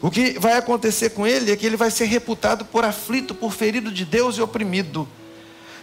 O 0.00 0.10
que 0.10 0.38
vai 0.38 0.54
acontecer 0.54 1.10
com 1.10 1.26
ele 1.26 1.50
é 1.50 1.56
que 1.56 1.66
ele 1.66 1.76
vai 1.76 1.90
ser 1.90 2.04
reputado 2.06 2.64
por 2.64 2.84
aflito, 2.84 3.34
por 3.34 3.52
ferido 3.52 3.90
de 3.90 4.04
Deus 4.04 4.36
e 4.36 4.40
oprimido. 4.40 5.08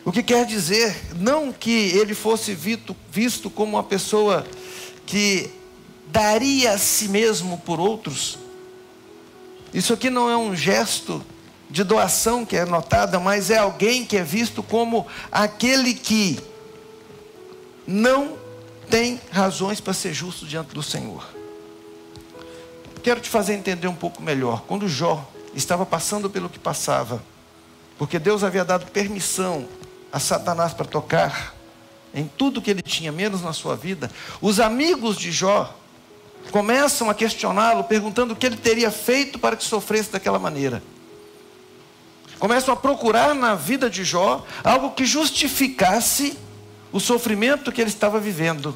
O 0.05 0.11
que 0.11 0.21
quer 0.21 0.45
dizer, 0.45 0.95
não 1.15 1.51
que 1.51 1.71
ele 1.71 2.13
fosse 2.13 2.53
visto, 2.53 2.95
visto 3.11 3.49
como 3.49 3.75
uma 3.75 3.83
pessoa 3.83 4.45
que 5.03 5.49
daria 6.05 6.73
a 6.73 6.77
si 6.77 7.07
mesmo 7.07 7.57
por 7.57 7.79
outros. 7.79 8.37
Isso 9.73 9.93
aqui 9.93 10.11
não 10.11 10.29
é 10.29 10.37
um 10.37 10.55
gesto 10.55 11.25
de 11.71 11.83
doação 11.83 12.45
que 12.45 12.55
é 12.55 12.65
notada, 12.65 13.19
mas 13.19 13.49
é 13.49 13.57
alguém 13.57 14.05
que 14.05 14.15
é 14.15 14.23
visto 14.23 14.61
como 14.61 15.07
aquele 15.31 15.95
que 15.95 16.39
não 17.87 18.37
tem 18.87 19.19
razões 19.31 19.81
para 19.81 19.93
ser 19.93 20.13
justo 20.13 20.45
diante 20.45 20.75
do 20.75 20.83
Senhor. 20.83 21.27
Quero 23.01 23.19
te 23.19 23.29
fazer 23.29 23.55
entender 23.55 23.87
um 23.87 23.95
pouco 23.95 24.21
melhor. 24.21 24.63
Quando 24.67 24.87
Jó 24.87 25.27
estava 25.55 25.83
passando 25.83 26.29
pelo 26.29 26.47
que 26.47 26.59
passava, 26.59 27.23
porque 27.97 28.19
Deus 28.19 28.43
havia 28.43 28.63
dado 28.63 28.85
permissão 28.91 29.67
a 30.15 30.19
Satanás 30.19 30.73
para 30.73 30.85
tocar 30.85 31.53
em 32.13 32.25
tudo 32.37 32.61
que 32.61 32.71
ele 32.71 32.81
tinha, 32.81 33.11
menos 33.11 33.41
na 33.41 33.51
sua 33.51 33.75
vida, 33.75 34.09
os 34.39 34.61
amigos 34.61 35.17
de 35.17 35.29
Jó 35.29 35.77
começam 36.51 37.09
a 37.09 37.13
questioná-lo, 37.13 37.83
perguntando 37.83 38.31
o 38.31 38.35
que 38.37 38.45
ele 38.45 38.55
teria 38.55 38.89
feito 38.89 39.37
para 39.37 39.57
que 39.57 39.63
sofresse 39.65 40.13
daquela 40.13 40.39
maneira. 40.39 40.81
Começam 42.39 42.73
a 42.73 42.77
procurar 42.77 43.35
na 43.35 43.55
vida 43.55 43.89
de 43.89 44.05
Jó 44.05 44.45
algo 44.63 44.91
que 44.91 45.05
justificasse 45.05 46.37
o 46.93 46.99
sofrimento 47.01 47.69
que 47.69 47.81
ele 47.81 47.89
estava 47.89 48.17
vivendo. 48.17 48.73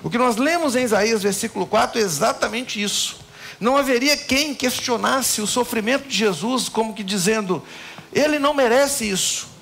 O 0.00 0.08
que 0.08 0.16
nós 0.16 0.36
lemos 0.36 0.76
em 0.76 0.84
Isaías, 0.84 1.24
versículo 1.24 1.66
4, 1.66 2.00
é 2.00 2.04
exatamente 2.04 2.80
isso. 2.80 3.16
Não 3.58 3.76
haveria 3.76 4.16
quem 4.16 4.54
questionasse 4.54 5.40
o 5.40 5.46
sofrimento 5.46 6.06
de 6.06 6.16
Jesus, 6.16 6.68
como 6.68 6.94
que 6.94 7.02
dizendo, 7.02 7.64
ele 8.12 8.38
não 8.38 8.54
merece 8.54 9.10
isso. 9.10 9.55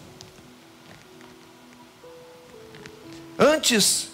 Antes, 3.39 4.09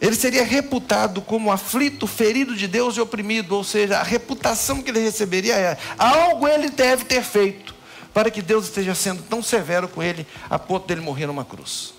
ele 0.00 0.16
seria 0.16 0.44
reputado 0.44 1.22
como 1.22 1.52
aflito, 1.52 2.06
ferido 2.06 2.56
de 2.56 2.66
Deus 2.66 2.96
e 2.96 3.00
oprimido, 3.00 3.54
ou 3.54 3.62
seja, 3.62 3.98
a 3.98 4.02
reputação 4.02 4.82
que 4.82 4.90
ele 4.90 5.00
receberia 5.00 5.54
é: 5.54 5.78
algo 5.96 6.48
ele 6.48 6.68
deve 6.68 7.04
ter 7.04 7.22
feito 7.22 7.72
para 8.12 8.30
que 8.30 8.42
Deus 8.42 8.64
esteja 8.64 8.94
sendo 8.94 9.22
tão 9.22 9.42
severo 9.42 9.88
com 9.88 10.02
ele 10.02 10.26
a 10.50 10.58
ponto 10.58 10.86
dele 10.86 11.00
morrer 11.00 11.26
numa 11.26 11.44
cruz. 11.44 11.94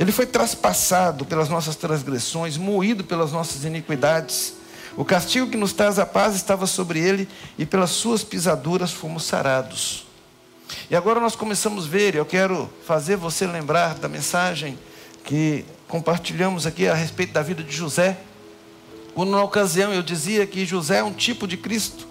Ele 0.00 0.10
foi 0.10 0.26
traspassado 0.26 1.24
pelas 1.24 1.48
nossas 1.48 1.76
transgressões, 1.76 2.56
moído 2.56 3.04
pelas 3.04 3.30
nossas 3.30 3.64
iniquidades. 3.64 4.54
O 4.96 5.04
castigo 5.04 5.48
que 5.48 5.56
nos 5.56 5.72
traz 5.72 5.98
a 5.98 6.06
paz 6.06 6.34
estava 6.34 6.66
sobre 6.66 6.98
ele, 6.98 7.28
e 7.56 7.64
pelas 7.64 7.90
suas 7.90 8.24
pisaduras 8.24 8.90
fomos 8.90 9.22
sarados. 9.24 10.06
E 10.90 10.96
agora 10.96 11.20
nós 11.20 11.36
começamos 11.36 11.86
a 11.86 11.88
ver, 11.88 12.14
eu 12.14 12.24
quero 12.24 12.70
fazer 12.86 13.16
você 13.16 13.46
lembrar 13.46 13.94
da 13.94 14.08
mensagem 14.08 14.78
que 15.24 15.64
compartilhamos 15.88 16.66
aqui 16.66 16.88
a 16.88 16.94
respeito 16.94 17.32
da 17.32 17.42
vida 17.42 17.62
de 17.62 17.74
José. 17.74 18.18
Quando 19.14 19.30
na 19.30 19.42
ocasião 19.42 19.92
eu 19.92 20.02
dizia 20.02 20.46
que 20.46 20.64
José 20.64 20.98
é 20.98 21.04
um 21.04 21.12
tipo 21.12 21.46
de 21.46 21.56
Cristo, 21.56 22.06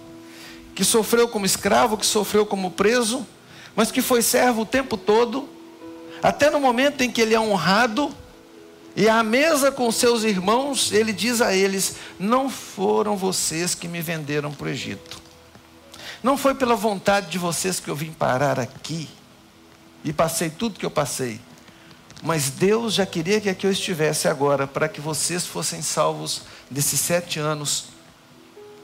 que 0.74 0.84
sofreu 0.84 1.28
como 1.28 1.44
escravo, 1.44 1.96
que 1.96 2.06
sofreu 2.06 2.46
como 2.46 2.70
preso, 2.70 3.26
mas 3.74 3.90
que 3.90 4.00
foi 4.00 4.22
servo 4.22 4.62
o 4.62 4.66
tempo 4.66 4.96
todo, 4.96 5.48
até 6.22 6.50
no 6.50 6.60
momento 6.60 7.02
em 7.02 7.10
que 7.10 7.20
ele 7.20 7.34
é 7.34 7.40
honrado, 7.40 8.14
e 8.94 9.08
à 9.08 9.22
mesa 9.22 9.72
com 9.72 9.90
seus 9.90 10.22
irmãos, 10.22 10.92
ele 10.92 11.12
diz 11.12 11.40
a 11.40 11.54
eles: 11.54 11.96
Não 12.18 12.50
foram 12.50 13.16
vocês 13.16 13.74
que 13.74 13.88
me 13.88 14.02
venderam 14.02 14.52
para 14.52 14.66
o 14.66 14.70
Egito. 14.70 15.21
Não 16.22 16.36
foi 16.36 16.54
pela 16.54 16.76
vontade 16.76 17.30
de 17.30 17.38
vocês 17.38 17.80
que 17.80 17.88
eu 17.88 17.96
vim 17.96 18.12
parar 18.12 18.60
aqui 18.60 19.08
e 20.04 20.12
passei 20.12 20.50
tudo 20.50 20.78
que 20.78 20.86
eu 20.86 20.90
passei. 20.90 21.40
Mas 22.22 22.50
Deus 22.50 22.94
já 22.94 23.04
queria 23.04 23.40
que 23.40 23.48
aqui 23.48 23.66
eu 23.66 23.72
estivesse 23.72 24.28
agora 24.28 24.66
para 24.66 24.88
que 24.88 25.00
vocês 25.00 25.44
fossem 25.44 25.82
salvos 25.82 26.42
desses 26.70 27.00
sete 27.00 27.40
anos 27.40 27.86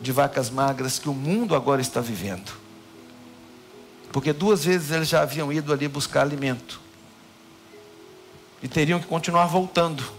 de 0.01 0.11
vacas 0.11 0.51
magras 0.51 0.99
que 0.99 1.09
o 1.09 1.15
mundo 1.15 1.55
agora 1.55 1.81
está 1.81 2.01
vivendo. 2.01 2.51
Porque 4.13 4.33
duas 4.33 4.65
vezes 4.65 4.91
eles 4.91 5.09
já 5.09 5.23
haviam 5.23 5.53
ido 5.53 5.73
ali 5.73 5.87
buscar 5.87 6.23
alimento 6.23 6.81
e 8.61 8.67
teriam 8.67 8.99
que 8.99 9.07
continuar 9.07 9.47
voltando. 9.47 10.18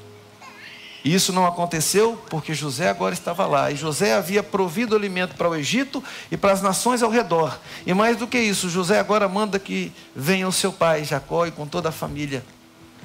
E 1.04 1.14
isso 1.14 1.32
não 1.32 1.46
aconteceu 1.46 2.22
porque 2.30 2.54
José 2.54 2.90
agora 2.90 3.14
estava 3.14 3.46
lá. 3.46 3.72
E 3.72 3.76
José 3.76 4.14
havia 4.14 4.44
provido 4.44 4.96
alimento 4.96 5.36
para 5.36 5.50
o 5.50 5.56
Egito 5.56 6.04
e 6.30 6.36
para 6.36 6.52
as 6.52 6.62
nações 6.62 7.02
ao 7.02 7.10
redor. 7.10 7.60
E 7.86 7.94
mais 7.94 8.18
do 8.18 8.28
que 8.28 8.38
isso, 8.38 8.70
José 8.70 9.00
agora 9.00 9.28
manda 9.28 9.58
que 9.58 9.94
venha 10.16 10.48
o 10.48 10.52
seu 10.52 10.74
pai, 10.74 11.04
Jacó, 11.04 11.46
e 11.46 11.52
com 11.52 11.66
toda 11.66 11.90
a 11.90 11.94
família, 11.94 12.44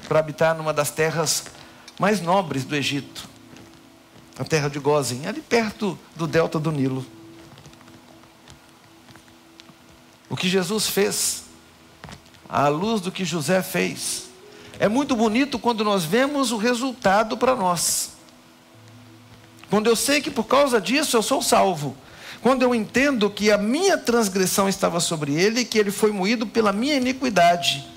para 0.09 0.19
habitar 0.19 0.57
numa 0.57 0.73
das 0.73 0.91
terras 0.91 1.45
mais 1.99 2.21
nobres 2.21 2.65
do 2.65 2.75
Egito 2.75 3.35
a 4.39 4.45
terra 4.45 4.69
de 4.69 4.79
Gozem, 4.79 5.27
ali 5.27 5.41
perto 5.41 5.99
do 6.17 6.27
delta 6.27 6.59
do 6.59 6.73
Nilo. 6.73 7.07
O 10.29 10.37
que 10.37 10.49
Jesus 10.49 10.89
fez, 10.89 11.45
à 12.49 12.67
luz 12.69 13.01
do 13.01 13.13
que 13.13 13.25
José 13.25 13.63
fez, 13.63 14.24
é 14.79 14.89
muito 14.89 15.15
bonito 15.15 15.59
quando 15.59 15.85
nós 15.85 16.05
vemos 16.05 16.53
o 16.53 16.57
resultado 16.57 17.37
para 17.37 17.55
nós. 17.55 18.13
Quando 19.71 19.87
eu 19.89 19.97
sei 19.97 20.21
que 20.21 20.31
por 20.31 20.45
causa 20.45 20.81
disso 20.81 21.17
eu 21.17 21.23
sou 21.23 21.43
salvo. 21.43 21.97
Quando 22.43 22.63
eu 22.63 22.75
entendo 22.75 23.31
que 23.31 23.51
a 23.51 23.57
minha 23.57 23.97
transgressão 23.97 24.69
estava 24.69 25.01
sobre 25.01 25.35
ele 25.35 25.61
e 25.61 25.65
que 25.65 25.79
ele 25.79 25.91
foi 25.91 26.13
moído 26.13 26.47
pela 26.47 26.73
minha 26.73 26.97
iniquidade. 26.97 27.89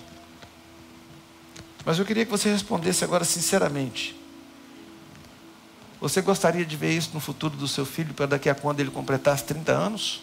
Mas 1.85 1.99
eu 1.99 2.05
queria 2.05 2.25
que 2.25 2.31
você 2.31 2.49
respondesse 2.49 3.03
agora 3.03 3.25
sinceramente. 3.25 4.15
Você 5.99 6.21
gostaria 6.21 6.65
de 6.65 6.77
ver 6.77 6.93
isso 6.93 7.11
no 7.13 7.19
futuro 7.19 7.57
do 7.57 7.67
seu 7.67 7.85
filho 7.85 8.13
para 8.13 8.27
daqui 8.27 8.49
a 8.49 8.55
quando 8.55 8.79
ele 8.79 8.91
completasse 8.91 9.43
30 9.43 9.71
anos? 9.71 10.21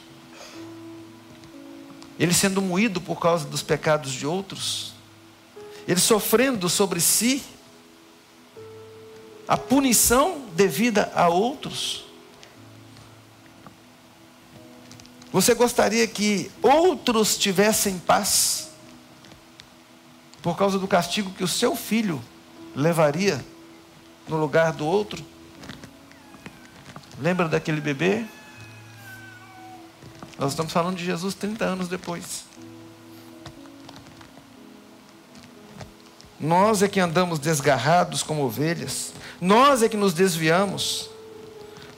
Ele 2.19 2.33
sendo 2.33 2.63
moído 2.63 3.01
por 3.01 3.19
causa 3.19 3.45
dos 3.45 3.63
pecados 3.63 4.13
de 4.13 4.27
outros? 4.27 4.94
Ele 5.87 6.01
sofrendo 6.01 6.69
sobre 6.69 7.01
si 7.01 7.43
a 9.47 9.57
punição 9.57 10.47
devida 10.55 11.13
a 11.15 11.29
outros. 11.29 12.05
Você 15.33 15.55
gostaria 15.55 16.07
que 16.07 16.51
outros 16.63 17.37
tivessem 17.37 17.99
paz 17.99 18.71
por 20.41 20.57
causa 20.57 20.79
do 20.79 20.87
castigo 20.87 21.31
que 21.33 21.43
o 21.43 21.49
seu 21.49 21.75
filho 21.75 22.23
levaria 22.75 23.45
no 24.29 24.37
lugar 24.37 24.73
do 24.73 24.87
outro? 24.87 25.25
Lembra 27.19 27.49
daquele 27.49 27.81
bebê? 27.81 28.25
Nós 30.39 30.53
estamos 30.53 30.73
falando 30.73 30.97
de 30.97 31.05
Jesus 31.05 31.35
30 31.35 31.65
anos 31.65 31.89
depois. 31.89 32.45
Nós 36.45 36.83
é 36.83 36.89
que 36.89 37.01
andamos 37.01 37.39
desgarrados 37.39 38.23
como 38.23 38.45
ovelhas, 38.45 39.15
nós 39.41 39.83
é 39.83 39.89
que 39.89 39.97
nos 39.97 40.13
desviamos, 40.13 41.09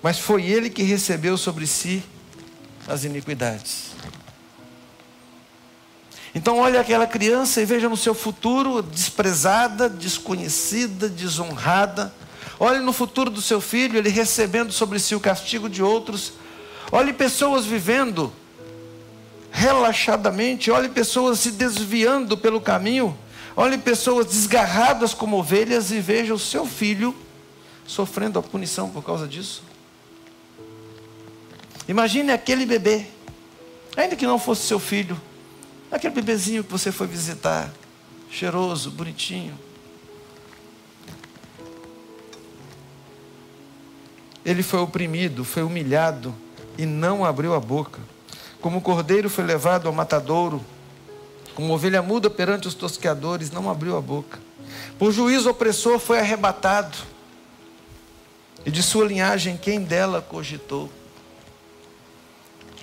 mas 0.01 0.21
foi 0.21 0.47
Ele 0.47 0.71
que 0.71 0.85
recebeu 0.85 1.37
sobre 1.37 1.67
si 1.67 2.01
as 2.87 3.03
iniquidades. 3.03 3.87
Então, 6.33 6.59
olhe 6.59 6.79
aquela 6.79 7.09
criança 7.09 7.61
e 7.61 7.65
veja 7.65 7.89
no 7.89 7.97
seu 7.97 8.15
futuro 8.15 8.83
desprezada, 8.83 9.89
desconhecida, 9.89 11.09
desonrada. 11.09 12.15
Olhe 12.61 12.79
no 12.79 12.93
futuro 12.93 13.31
do 13.31 13.43
seu 13.43 13.61
filho, 13.61 13.99
ele 13.99 14.11
recebendo 14.11 14.71
sobre 14.71 15.01
si 15.01 15.17
o 15.17 15.21
castigo 15.21 15.69
de 15.69 15.83
outros. 15.83 16.35
Olhe 16.93 17.13
pessoas 17.13 17.67
vivendo 17.67 18.33
relaxadamente, 19.51 20.71
olhe 20.71 20.89
pessoas 20.89 21.41
se 21.41 21.51
desviando 21.51 22.39
pelo 22.39 22.61
caminho 22.61 23.19
Olhe 23.57 23.79
pessoas 23.79 24.27
desgarradas 24.27 25.15
como 25.15 25.39
ovelhas 25.39 25.91
e 25.91 25.99
veja 25.99 26.35
o 26.35 26.39
seu 26.39 26.67
filho 26.67 27.17
sofrendo 27.87 28.39
a 28.39 28.43
punição 28.43 28.91
por 28.91 29.03
causa 29.03 29.27
disso. 29.27 29.63
Imagine 31.89 32.33
aquele 32.33 32.67
bebê, 32.67 33.07
ainda 33.97 34.15
que 34.15 34.27
não 34.27 34.39
fosse 34.39 34.67
seu 34.67 34.79
filho, 34.79 35.19
aquele 35.91 36.15
bebezinho 36.15 36.63
que 36.63 36.71
você 36.71 36.93
foi 36.93 37.07
visitar, 37.07 37.73
cheiroso, 38.31 38.91
bonitinho. 38.91 39.59
Ele 44.45 44.63
foi 44.63 44.81
oprimido, 44.81 45.45
foi 45.45 45.63
humilhado 45.63 46.35
e 46.77 46.85
não 46.85 47.25
abriu 47.25 47.55
a 47.55 47.61
boca. 47.61 48.01
Como 48.61 48.79
o 48.79 48.83
cordeiro 48.83 49.31
foi 49.31 49.45
levado 49.45 49.87
ao 49.87 49.95
matadouro, 49.95 50.63
como 51.57 51.73
ovelha 51.73 52.03
muda 52.03 52.29
perante 52.29 52.69
os 52.69 52.75
tosqueadores, 52.75 53.51
não 53.51 53.71
abriu 53.71 53.97
a 53.97 54.01
boca. 54.01 54.39
Por 54.99 55.11
juízo 55.11 55.49
opressor 55.49 55.99
foi 55.99 56.19
arrebatado. 56.19 56.99
E 58.67 58.71
de 58.71 58.83
sua 58.83 59.07
linhagem, 59.07 59.57
quem 59.57 59.81
dela 59.81 60.21
cogitou? 60.21 60.91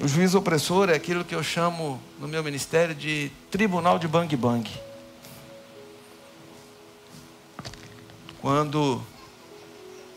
O 0.01 0.07
juízo 0.07 0.39
opressor 0.39 0.89
é 0.89 0.95
aquilo 0.95 1.23
que 1.23 1.35
eu 1.35 1.43
chamo 1.43 2.01
no 2.19 2.27
meu 2.27 2.43
ministério 2.43 2.95
de 2.95 3.31
tribunal 3.51 3.99
de 3.99 4.07
bang 4.07 4.35
bang. 4.35 4.67
Quando 8.41 9.03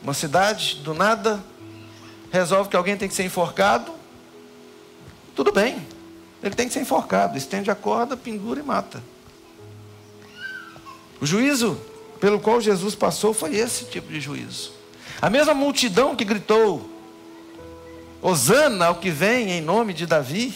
uma 0.02 0.14
cidade, 0.14 0.76
do 0.76 0.94
nada, 0.94 1.44
resolve 2.32 2.70
que 2.70 2.76
alguém 2.76 2.96
tem 2.96 3.06
que 3.06 3.14
ser 3.14 3.24
enforcado, 3.24 3.92
tudo 5.34 5.52
bem. 5.52 5.86
Ele 6.42 6.54
tem 6.54 6.68
que 6.68 6.74
ser 6.74 6.80
enforcado, 6.80 7.36
estende 7.36 7.70
a 7.70 7.74
corda, 7.74 8.16
pendura 8.16 8.60
e 8.60 8.62
mata. 8.62 9.02
O 11.20 11.26
juízo 11.26 11.80
pelo 12.20 12.40
qual 12.40 12.60
Jesus 12.60 12.94
passou 12.94 13.32
foi 13.32 13.56
esse 13.56 13.86
tipo 13.86 14.12
de 14.12 14.20
juízo. 14.20 14.72
A 15.20 15.30
mesma 15.30 15.54
multidão 15.54 16.14
que 16.14 16.24
gritou: 16.24 16.88
Hosana 18.20 18.86
ao 18.86 18.96
que 18.96 19.10
vem 19.10 19.50
em 19.50 19.60
nome 19.60 19.94
de 19.94 20.06
Davi, 20.06 20.54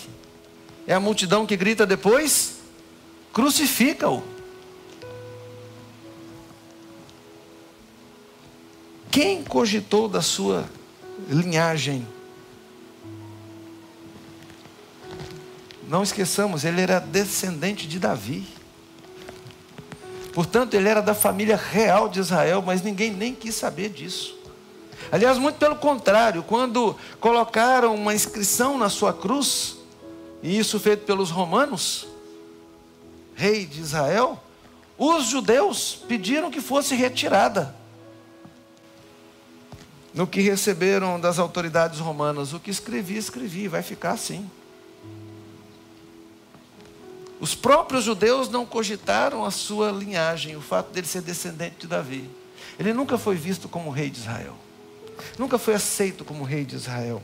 é 0.86 0.94
a 0.94 1.00
multidão 1.00 1.46
que 1.46 1.56
grita 1.56 1.86
depois: 1.86 2.58
crucifica-o. 3.32 4.22
Quem 9.10 9.42
cogitou 9.42 10.08
da 10.08 10.22
sua 10.22 10.68
linhagem? 11.28 12.06
Não 15.90 16.04
esqueçamos, 16.04 16.64
ele 16.64 16.80
era 16.80 17.00
descendente 17.00 17.88
de 17.88 17.98
Davi. 17.98 18.46
Portanto, 20.32 20.74
ele 20.74 20.88
era 20.88 21.02
da 21.02 21.14
família 21.14 21.56
real 21.56 22.08
de 22.08 22.20
Israel, 22.20 22.62
mas 22.64 22.80
ninguém 22.80 23.10
nem 23.10 23.34
quis 23.34 23.56
saber 23.56 23.88
disso. 23.88 24.38
Aliás, 25.10 25.36
muito 25.36 25.56
pelo 25.56 25.74
contrário, 25.74 26.44
quando 26.44 26.96
colocaram 27.18 27.92
uma 27.96 28.14
inscrição 28.14 28.78
na 28.78 28.88
sua 28.88 29.12
cruz, 29.12 29.78
e 30.44 30.56
isso 30.56 30.78
feito 30.78 31.04
pelos 31.04 31.32
romanos, 31.32 32.06
rei 33.34 33.66
de 33.66 33.80
Israel, 33.80 34.40
os 34.96 35.24
judeus 35.24 35.98
pediram 36.06 36.52
que 36.52 36.60
fosse 36.60 36.94
retirada. 36.94 37.74
No 40.14 40.24
que 40.24 40.40
receberam 40.40 41.18
das 41.18 41.40
autoridades 41.40 41.98
romanas, 41.98 42.52
o 42.52 42.60
que 42.60 42.70
escrevi, 42.70 43.16
escrevi, 43.16 43.66
vai 43.66 43.82
ficar 43.82 44.12
assim. 44.12 44.48
Os 47.40 47.54
próprios 47.54 48.04
judeus 48.04 48.50
não 48.50 48.66
cogitaram 48.66 49.46
a 49.46 49.50
sua 49.50 49.90
linhagem, 49.90 50.56
o 50.56 50.60
fato 50.60 50.92
dele 50.92 51.06
ser 51.06 51.22
descendente 51.22 51.76
de 51.80 51.86
Davi. 51.86 52.28
Ele 52.78 52.92
nunca 52.92 53.16
foi 53.16 53.34
visto 53.34 53.66
como 53.66 53.90
rei 53.90 54.10
de 54.10 54.20
Israel. 54.20 54.54
Nunca 55.38 55.58
foi 55.58 55.74
aceito 55.74 56.22
como 56.22 56.44
rei 56.44 56.66
de 56.66 56.76
Israel. 56.76 57.22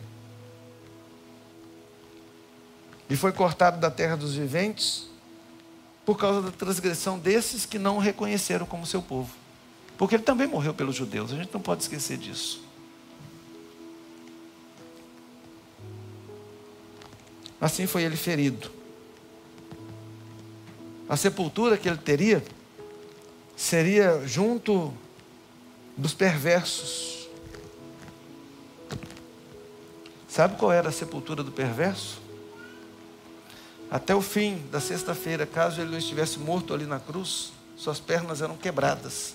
E 3.11 3.15
foi 3.15 3.31
cortado 3.31 3.79
da 3.79 3.91
terra 3.91 4.17
dos 4.17 4.35
viventes 4.35 5.07
por 6.05 6.17
causa 6.17 6.41
da 6.41 6.51
transgressão 6.51 7.19
desses 7.19 7.67
que 7.67 7.79
não 7.79 7.97
o 7.97 8.01
reconheceram 8.01 8.65
como 8.65 8.87
seu 8.87 9.03
povo. 9.03 9.31
Porque 9.99 10.15
ele 10.15 10.23
também 10.23 10.47
morreu 10.47 10.73
pelos 10.73 10.97
judeus, 10.97 11.31
a 11.31 11.37
gente 11.37 11.53
não 11.53 11.61
pode 11.61 11.83
esquecer 11.83 12.17
disso. 12.17 12.65
Assim 17.61 17.87
foi 17.87 18.03
ele 18.03 18.17
ferido 18.17 18.77
a 21.09 21.17
sepultura 21.17 21.77
que 21.77 21.89
ele 21.89 21.99
teria 21.99 22.43
seria 23.57 24.27
junto 24.27 24.93
dos 25.97 26.13
perversos. 26.13 27.29
Sabe 30.29 30.57
qual 30.59 30.73
era 30.73 30.91
a 30.91 30.93
sepultura 30.93 31.43
do 31.43 31.51
perverso? 31.51 32.21
Até 33.91 34.15
o 34.15 34.21
fim 34.21 34.63
da 34.71 34.81
sexta-feira, 34.81 35.47
caso 35.47 35.81
ele 35.81 35.91
não 35.91 35.99
estivesse 35.99 36.39
morto 36.39 36.75
ali 36.75 36.85
na 36.85 36.99
cruz, 36.99 37.53
suas 37.77 38.01
pernas 38.01 38.43
eram 38.43 38.57
quebradas 38.57 39.35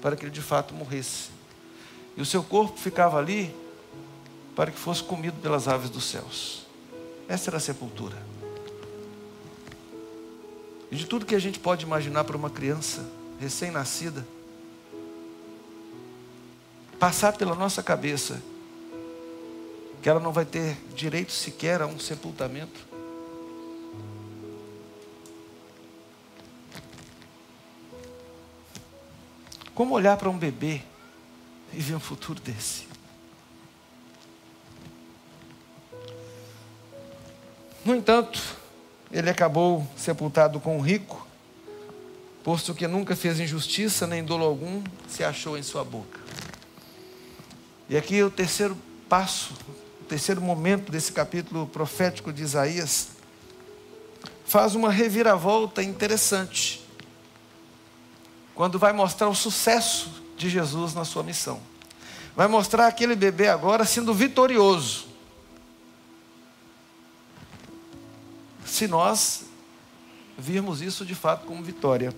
para 0.00 0.16
que 0.16 0.24
ele 0.24 0.32
de 0.32 0.40
fato 0.40 0.74
morresse. 0.74 1.28
E 2.16 2.22
o 2.22 2.26
seu 2.26 2.42
corpo 2.42 2.78
ficava 2.78 3.18
ali 3.18 3.54
para 4.56 4.70
que 4.70 4.78
fosse 4.78 5.02
comido 5.02 5.40
pelas 5.40 5.68
aves 5.68 5.90
dos 5.90 6.04
céus. 6.04 6.66
Essa 7.28 7.50
era 7.50 7.58
a 7.58 7.60
sepultura. 7.60 8.16
E 10.90 10.96
de 10.96 11.06
tudo 11.06 11.24
que 11.24 11.34
a 11.34 11.38
gente 11.38 11.58
pode 11.58 11.84
imaginar 11.84 12.24
para 12.24 12.36
uma 12.36 12.50
criança 12.50 13.08
recém-nascida, 13.38 14.26
passar 16.98 17.32
pela 17.36 17.54
nossa 17.54 17.82
cabeça 17.82 18.42
que 20.02 20.08
ela 20.08 20.20
não 20.20 20.32
vai 20.32 20.44
ter 20.44 20.76
direito 20.94 21.32
sequer 21.32 21.82
a 21.82 21.86
um 21.86 21.98
sepultamento. 21.98 22.88
Como 29.74 29.94
olhar 29.94 30.16
para 30.16 30.28
um 30.28 30.36
bebê 30.36 30.82
e 31.72 31.80
ver 31.80 31.94
um 31.94 32.00
futuro 32.00 32.40
desse? 32.40 32.86
No 37.84 37.94
entanto, 37.94 38.59
ele 39.10 39.28
acabou 39.28 39.86
sepultado 39.96 40.60
com 40.60 40.78
o 40.78 40.80
rico, 40.80 41.26
posto 42.44 42.74
que 42.74 42.86
nunca 42.86 43.16
fez 43.16 43.40
injustiça, 43.40 44.06
nem 44.06 44.24
dolo 44.24 44.44
algum 44.44 44.82
se 45.08 45.24
achou 45.24 45.58
em 45.58 45.62
sua 45.62 45.84
boca. 45.84 46.20
E 47.88 47.96
aqui 47.96 48.22
o 48.22 48.30
terceiro 48.30 48.76
passo, 49.08 49.54
o 50.00 50.04
terceiro 50.04 50.40
momento 50.40 50.92
desse 50.92 51.10
capítulo 51.10 51.66
profético 51.66 52.32
de 52.32 52.42
Isaías, 52.42 53.08
faz 54.44 54.74
uma 54.74 54.90
reviravolta 54.90 55.82
interessante, 55.82 56.86
quando 58.54 58.78
vai 58.78 58.92
mostrar 58.92 59.28
o 59.28 59.34
sucesso 59.34 60.22
de 60.36 60.48
Jesus 60.48 60.94
na 60.94 61.04
sua 61.04 61.22
missão. 61.22 61.60
Vai 62.36 62.46
mostrar 62.46 62.86
aquele 62.86 63.16
bebê 63.16 63.48
agora 63.48 63.84
sendo 63.84 64.14
vitorioso 64.14 65.09
se 68.80 68.88
nós 68.88 69.42
virmos 70.38 70.80
isso 70.80 71.04
de 71.04 71.14
fato 71.14 71.44
como 71.44 71.62
vitória. 71.62 72.14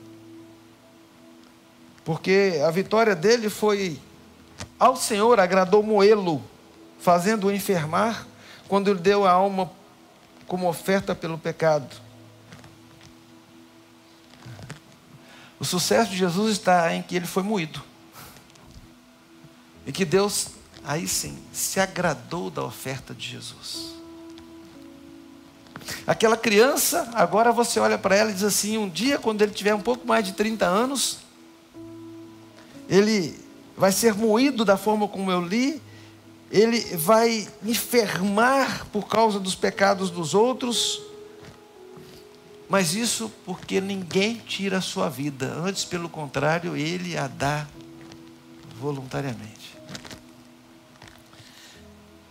Porque 2.05 2.63
a 2.65 2.71
vitória 2.71 3.17
dele 3.17 3.51
foi 3.51 4.01
ao 4.79 4.95
Senhor 4.95 5.41
agradou 5.41 5.83
moê-lo, 5.83 6.41
fazendo-o 7.01 7.51
enfermar, 7.51 8.29
quando 8.69 8.89
ele 8.93 9.01
deu 9.01 9.27
a 9.27 9.33
alma 9.33 9.73
como 10.47 10.69
oferta 10.69 11.17
pelo 11.17 11.37
pecado. 11.37 11.97
O 15.59 15.65
sucesso 15.65 16.13
de 16.13 16.17
Jesus 16.17 16.53
está 16.53 16.95
em 16.95 17.03
que 17.03 17.17
ele 17.17 17.27
foi 17.27 17.43
moído. 17.43 17.83
E 19.85 19.91
que 19.91 20.05
Deus, 20.05 20.51
aí 20.85 21.09
sim, 21.09 21.43
se 21.53 21.81
agradou 21.81 22.51
da 22.51 22.63
oferta 22.63 23.13
de 23.13 23.29
Jesus. 23.29 23.92
Aquela 26.13 26.37
criança, 26.37 27.09
agora 27.15 27.53
você 27.53 27.81
olha 27.81 27.97
para 27.97 28.15
ela 28.15 28.31
e 28.31 28.35
diz 28.35 28.43
assim: 28.43 28.77
um 28.77 28.87
dia, 28.87 29.17
quando 29.17 29.41
ele 29.41 29.53
tiver 29.53 29.75
um 29.75 29.81
pouco 29.81 30.07
mais 30.07 30.23
de 30.27 30.35
30 30.35 30.67
anos, 30.67 31.21
ele 32.87 33.35
vai 33.75 33.91
ser 33.91 34.13
moído 34.13 34.63
da 34.63 34.77
forma 34.77 35.09
como 35.09 35.31
eu 35.31 35.41
li, 35.41 35.81
ele 36.51 36.81
vai 36.99 37.49
enfermar 37.65 38.85
por 38.93 39.09
causa 39.09 39.41
dos 39.41 39.55
pecados 39.55 40.11
dos 40.11 40.35
outros, 40.35 41.01
mas 42.69 42.95
isso 42.95 43.33
porque 43.47 43.81
ninguém 43.81 44.35
tira 44.35 44.77
a 44.77 44.83
sua 44.83 45.09
vida, 45.09 45.51
antes, 45.65 45.83
pelo 45.83 46.11
contrário, 46.11 46.77
ele 46.77 47.17
a 47.17 47.27
dá 47.27 47.67
voluntariamente. 48.79 49.72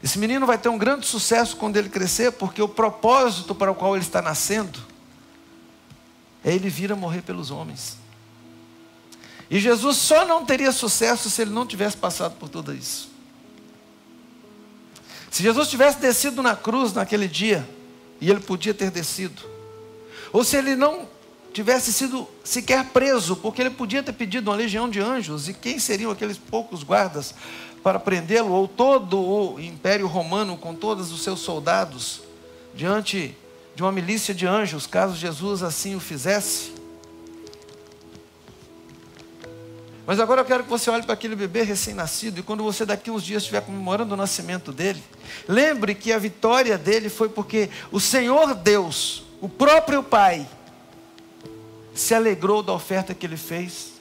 Esse 0.04 0.18
menino 0.18 0.46
vai 0.46 0.58
ter 0.58 0.70
um 0.70 0.78
grande 0.78 1.06
sucesso 1.06 1.56
quando 1.56 1.78
ele 1.78 1.90
crescer, 1.90 2.32
porque 2.32 2.62
o 2.62 2.68
propósito 2.68 3.54
para 3.54 3.72
o 3.72 3.76
qual 3.76 3.96
ele 3.96 4.04
está 4.04 4.22
nascendo 4.22 4.80
é 6.44 6.54
ele 6.54 6.70
vir 6.70 6.92
a 6.92 6.96
morrer 6.96 7.22
pelos 7.22 7.52
homens. 7.52 7.98
E 9.50 9.60
Jesus 9.60 9.98
só 9.98 10.26
não 10.26 10.46
teria 10.46 10.72
sucesso 10.72 11.30
se 11.30 11.42
ele 11.42 11.52
não 11.52 11.68
tivesse 11.68 11.98
passado 11.98 12.36
por 12.38 12.50
tudo 12.50 12.74
isso. 12.74 13.12
Se 15.30 15.44
Jesus 15.44 15.68
tivesse 15.68 16.00
descido 16.00 16.42
na 16.42 16.56
cruz 16.56 16.94
naquele 16.94 17.28
dia, 17.28 17.68
e 18.20 18.30
ele 18.30 18.40
podia 18.40 18.74
ter 18.74 18.90
descido, 18.90 19.42
ou 20.34 20.44
se 20.44 20.58
ele 20.58 20.76
não 20.76 21.08
tivesse 21.54 21.92
sido 21.92 22.28
sequer 22.44 22.86
preso, 22.86 23.36
porque 23.36 23.62
ele 23.62 23.70
podia 23.70 24.02
ter 24.02 24.14
pedido 24.14 24.50
uma 24.50 24.56
legião 24.56 24.90
de 24.90 25.00
anjos, 25.00 25.48
e 25.48 25.54
quem 25.54 25.80
seriam 25.80 26.12
aqueles 26.12 26.38
poucos 26.38 26.82
guardas 26.82 27.36
para 27.84 28.00
prendê-lo, 28.00 28.52
ou 28.52 28.68
todo 28.68 29.20
o 29.20 29.60
Império 29.60 30.08
Romano 30.08 30.58
com 30.58 30.74
todos 30.76 31.12
os 31.12 31.24
seus 31.24 31.40
soldados, 31.40 32.22
diante 32.74 33.36
de 33.76 33.82
uma 33.82 33.92
milícia 33.92 34.34
de 34.34 34.46
anjos, 34.46 34.86
caso 34.86 35.16
Jesus 35.16 35.64
assim 35.64 35.96
o 35.96 36.00
fizesse. 36.00 36.74
Mas 40.06 40.20
agora 40.20 40.42
eu 40.42 40.46
quero 40.46 40.64
que 40.64 40.70
você 40.70 40.90
olhe 40.90 41.04
para 41.04 41.14
aquele 41.14 41.36
bebê 41.36 41.64
recém-nascido 41.64 42.40
e 42.40 42.44
quando 42.44 42.64
você 42.64 42.86
daqui 42.86 43.10
uns 43.10 43.24
dias 43.24 43.44
estiver 43.44 43.62
comemorando 43.62 44.14
o 44.14 44.18
nascimento 44.18 44.72
dele, 44.72 45.02
lembre 45.48 45.96
que 45.96 46.12
a 46.12 46.18
vitória 46.18 46.78
dele 46.78 47.08
foi 47.08 47.30
porque 47.30 47.70
o 47.92 48.00
Senhor 48.00 48.54
Deus, 48.56 49.24
o 49.40 49.48
próprio 49.48 50.04
Pai, 50.04 50.48
se 51.94 52.14
alegrou 52.14 52.64
da 52.64 52.74
oferta 52.74 53.14
que 53.14 53.26
ele 53.26 53.38
fez 53.38 53.94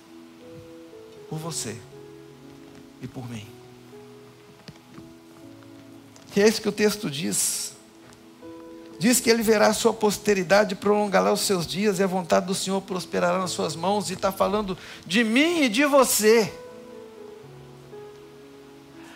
por 1.29 1.39
você 1.39 1.77
e 3.03 3.07
por 3.07 3.29
mim. 3.31 3.60
E 6.35 6.41
é 6.41 6.49
isso 6.49 6.63
que 6.63 6.69
o 6.69 6.73
texto 6.73 7.11
diz. 7.11 7.73
Diz 8.99 9.19
que 9.19 9.31
ele 9.31 9.43
verá 9.43 9.69
a 9.69 9.73
sua 9.73 9.93
posteridade, 9.93 10.75
prolongará 10.75 11.33
os 11.33 11.41
seus 11.41 11.67
dias, 11.67 11.99
e 11.99 12.03
a 12.03 12.07
vontade 12.07 12.47
do 12.47 12.55
Senhor 12.55 12.81
prosperará 12.83 13.39
nas 13.39 13.51
suas 13.51 13.75
mãos, 13.75 14.11
e 14.11 14.13
está 14.13 14.31
falando 14.31 14.77
de 15.07 15.25
mim 15.25 15.63
e 15.63 15.69
de 15.69 15.85
você. 15.87 16.53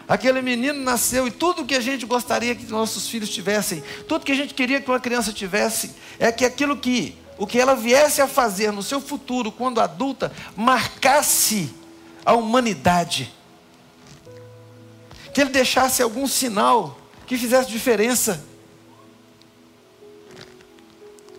Aquele 0.09 0.43
menino 0.43 0.83
nasceu 0.83 1.27
e 1.27 1.31
tudo 1.31 1.65
que 1.65 1.75
a 1.75 1.81
gente 1.81 2.05
gostaria 2.05 2.55
que 2.55 2.65
nossos 2.67 3.09
filhos 3.09 3.31
tivessem, 3.31 3.83
tudo 4.07 4.25
que 4.25 4.33
a 4.33 4.35
gente 4.35 4.55
queria 4.55 4.81
que 4.81 4.91
uma 4.91 5.01
criança 5.01 5.33
tivesse, 5.33 5.93
é 6.19 6.31
que 6.33 6.45
aquilo 6.45 6.77
que 6.77 7.17
o 7.37 7.47
que 7.47 7.59
ela 7.59 7.75
viesse 7.75 8.21
a 8.21 8.29
fazer 8.29 8.71
no 8.71 8.83
seu 8.83 9.01
futuro, 9.01 9.51
quando 9.51 9.81
adulta, 9.81 10.33
marcasse 10.57 11.75
a 12.25 12.33
humanidade. 12.35 13.35
que 15.33 15.41
ele 15.41 15.51
deixasse 15.51 16.01
algum 16.01 16.29
sinal 16.29 16.97
que 17.27 17.39
fizesse 17.39 17.71
diferença. 17.71 18.45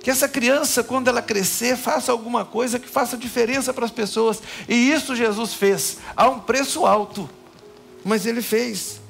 Que 0.01 0.11
essa 0.11 0.27
criança, 0.29 0.83
quando 0.83 1.07
ela 1.07 1.21
crescer, 1.21 1.75
faça 1.75 2.11
alguma 2.11 2.45
coisa 2.45 2.77
que 2.77 2.87
faça 2.87 3.17
diferença 3.17 3.73
para 3.73 3.85
as 3.85 3.91
pessoas. 3.91 4.41
E 4.69 4.91
isso 4.91 5.15
Jesus 5.15 5.53
fez, 5.53 5.97
a 6.15 6.29
um 6.29 6.39
preço 6.39 6.85
alto, 6.85 7.29
mas 8.03 8.25
ele 8.25 8.41
fez. 8.41 9.01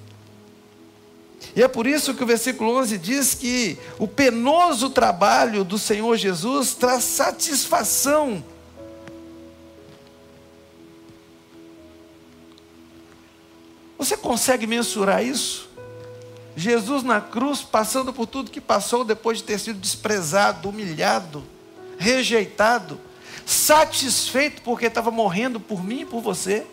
E 1.55 1.61
é 1.61 1.67
por 1.67 1.87
isso 1.87 2.13
que 2.13 2.23
o 2.23 2.27
versículo 2.27 2.77
11 2.77 2.97
diz 2.97 3.33
que 3.33 3.77
o 3.99 4.07
penoso 4.07 4.89
trabalho 4.89 5.63
do 5.63 5.77
Senhor 5.77 6.15
Jesus 6.17 6.73
traz 6.73 7.03
satisfação. 7.03 8.43
Você 13.97 14.17
consegue 14.17 14.67
mensurar 14.67 15.25
isso? 15.25 15.69
Jesus 16.55 17.03
na 17.03 17.19
cruz, 17.19 17.61
passando 17.61 18.13
por 18.13 18.25
tudo 18.25 18.49
que 18.49 18.61
passou 18.61 19.03
depois 19.03 19.39
de 19.39 19.43
ter 19.43 19.59
sido 19.59 19.79
desprezado, 19.79 20.69
humilhado, 20.69 21.43
rejeitado, 21.97 22.99
satisfeito 23.45 24.61
porque 24.61 24.85
estava 24.85 25.11
morrendo 25.11 25.59
por 25.59 25.83
mim 25.83 26.01
e 26.01 26.05
por 26.05 26.21
você. 26.21 26.65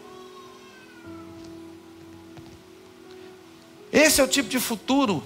Esse 3.92 4.21
é 4.21 4.25
o 4.25 4.29
tipo 4.29 4.49
de 4.49 4.61
futuro 4.61 5.23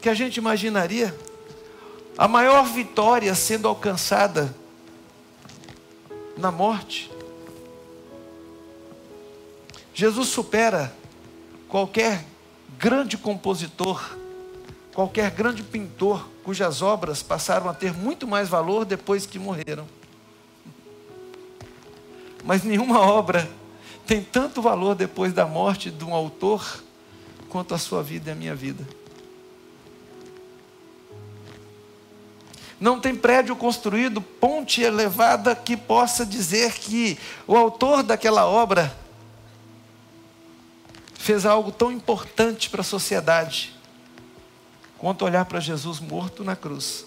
que 0.00 0.08
a 0.08 0.14
gente 0.14 0.36
imaginaria. 0.36 1.16
A 2.16 2.28
maior 2.28 2.64
vitória 2.64 3.34
sendo 3.34 3.66
alcançada 3.66 4.54
na 6.36 6.52
morte. 6.52 7.10
Jesus 9.94 10.28
supera 10.28 10.94
qualquer 11.68 12.24
grande 12.78 13.18
compositor, 13.18 14.16
qualquer 14.94 15.32
grande 15.32 15.64
pintor 15.64 16.28
cujas 16.44 16.80
obras 16.80 17.22
passaram 17.22 17.68
a 17.68 17.74
ter 17.74 17.92
muito 17.92 18.26
mais 18.26 18.48
valor 18.48 18.84
depois 18.84 19.26
que 19.26 19.38
morreram. 19.38 19.86
Mas 22.44 22.62
nenhuma 22.62 23.00
obra 23.00 23.50
tem 24.06 24.22
tanto 24.22 24.62
valor 24.62 24.94
depois 24.94 25.32
da 25.32 25.44
morte 25.44 25.90
de 25.90 26.04
um 26.04 26.14
autor 26.14 26.82
quanto 27.48 27.74
a 27.74 27.78
sua 27.78 28.02
vida 28.02 28.30
e 28.30 28.32
a 28.32 28.36
minha 28.36 28.54
vida. 28.54 28.86
Não 32.80 33.00
tem 33.00 33.12
prédio 33.12 33.56
construído, 33.56 34.20
ponte 34.20 34.82
elevada 34.82 35.54
que 35.56 35.76
possa 35.76 36.24
dizer 36.24 36.74
que 36.74 37.18
o 37.44 37.56
autor 37.56 38.04
daquela 38.04 38.46
obra 38.46 38.96
fez 41.28 41.44
algo 41.44 41.70
tão 41.70 41.92
importante 41.92 42.70
para 42.70 42.80
a 42.80 42.84
sociedade 42.84 43.76
quanto 44.96 45.26
olhar 45.26 45.44
para 45.44 45.60
Jesus 45.60 46.00
morto 46.00 46.42
na 46.42 46.56
cruz 46.56 47.04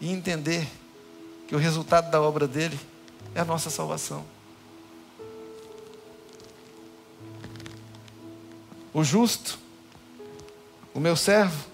e 0.00 0.08
entender 0.08 0.68
que 1.48 1.56
o 1.56 1.58
resultado 1.58 2.12
da 2.12 2.22
obra 2.22 2.46
dele 2.46 2.78
é 3.34 3.40
a 3.40 3.44
nossa 3.44 3.70
salvação. 3.70 4.24
O 8.92 9.02
justo, 9.02 9.58
o 10.94 11.00
meu 11.00 11.16
servo, 11.16 11.66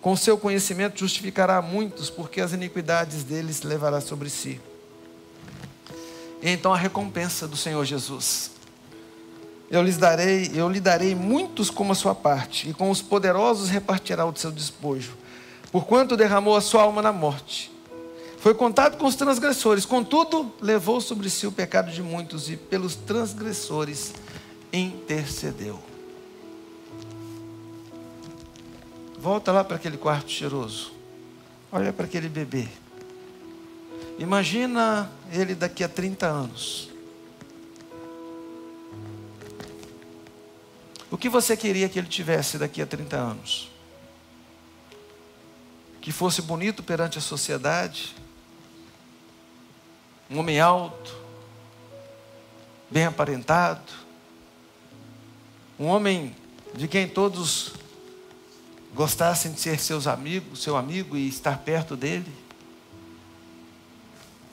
com 0.00 0.10
o 0.10 0.16
seu 0.16 0.36
conhecimento 0.36 0.98
justificará 0.98 1.62
muitos, 1.62 2.10
porque 2.10 2.40
as 2.40 2.52
iniquidades 2.52 3.22
deles 3.22 3.62
levará 3.62 4.00
sobre 4.00 4.28
si. 4.28 4.60
E 6.42 6.50
então 6.50 6.74
a 6.74 6.76
recompensa 6.76 7.46
do 7.46 7.56
Senhor 7.56 7.84
Jesus. 7.84 8.55
Eu 9.70 9.82
lhes 9.82 9.96
darei, 9.96 10.50
eu 10.54 10.68
lhe 10.68 10.80
darei 10.80 11.14
muitos 11.14 11.70
como 11.70 11.92
a 11.92 11.94
sua 11.94 12.14
parte, 12.14 12.68
e 12.70 12.74
com 12.74 12.90
os 12.90 13.02
poderosos 13.02 13.68
repartirá 13.68 14.24
o 14.24 14.36
seu 14.36 14.52
despojo. 14.52 15.16
Porquanto 15.72 16.16
derramou 16.16 16.56
a 16.56 16.60
sua 16.60 16.82
alma 16.82 17.02
na 17.02 17.12
morte. 17.12 17.72
Foi 18.38 18.54
contado 18.54 18.96
com 18.96 19.06
os 19.06 19.16
transgressores, 19.16 19.84
contudo, 19.84 20.52
levou 20.60 21.00
sobre 21.00 21.28
si 21.28 21.46
o 21.46 21.52
pecado 21.52 21.90
de 21.90 22.02
muitos 22.02 22.48
e 22.48 22.56
pelos 22.56 22.94
transgressores 22.94 24.14
intercedeu. 24.72 25.80
Volta 29.18 29.50
lá 29.50 29.64
para 29.64 29.76
aquele 29.76 29.96
quarto 29.96 30.30
cheiroso. 30.30 30.92
Olha 31.72 31.92
para 31.92 32.04
aquele 32.04 32.28
bebê. 32.28 32.68
Imagina 34.18 35.10
ele 35.32 35.54
daqui 35.54 35.82
a 35.82 35.88
30 35.88 36.26
anos. 36.26 36.90
O 41.16 41.18
que 41.18 41.30
você 41.30 41.56
queria 41.56 41.88
que 41.88 41.98
ele 41.98 42.08
tivesse 42.08 42.58
daqui 42.58 42.82
a 42.82 42.86
30 42.86 43.16
anos? 43.16 43.70
Que 45.98 46.12
fosse 46.12 46.42
bonito 46.42 46.82
perante 46.82 47.16
a 47.16 47.22
sociedade, 47.22 48.14
um 50.30 50.38
homem 50.38 50.60
alto, 50.60 51.16
bem 52.90 53.06
aparentado, 53.06 53.90
um 55.80 55.86
homem 55.86 56.36
de 56.74 56.86
quem 56.86 57.08
todos 57.08 57.72
gostassem 58.94 59.52
de 59.52 59.58
ser 59.58 59.80
seus 59.80 60.06
amigos, 60.06 60.62
seu 60.62 60.76
amigo 60.76 61.16
e 61.16 61.26
estar 61.26 61.60
perto 61.60 61.96
dele, 61.96 62.30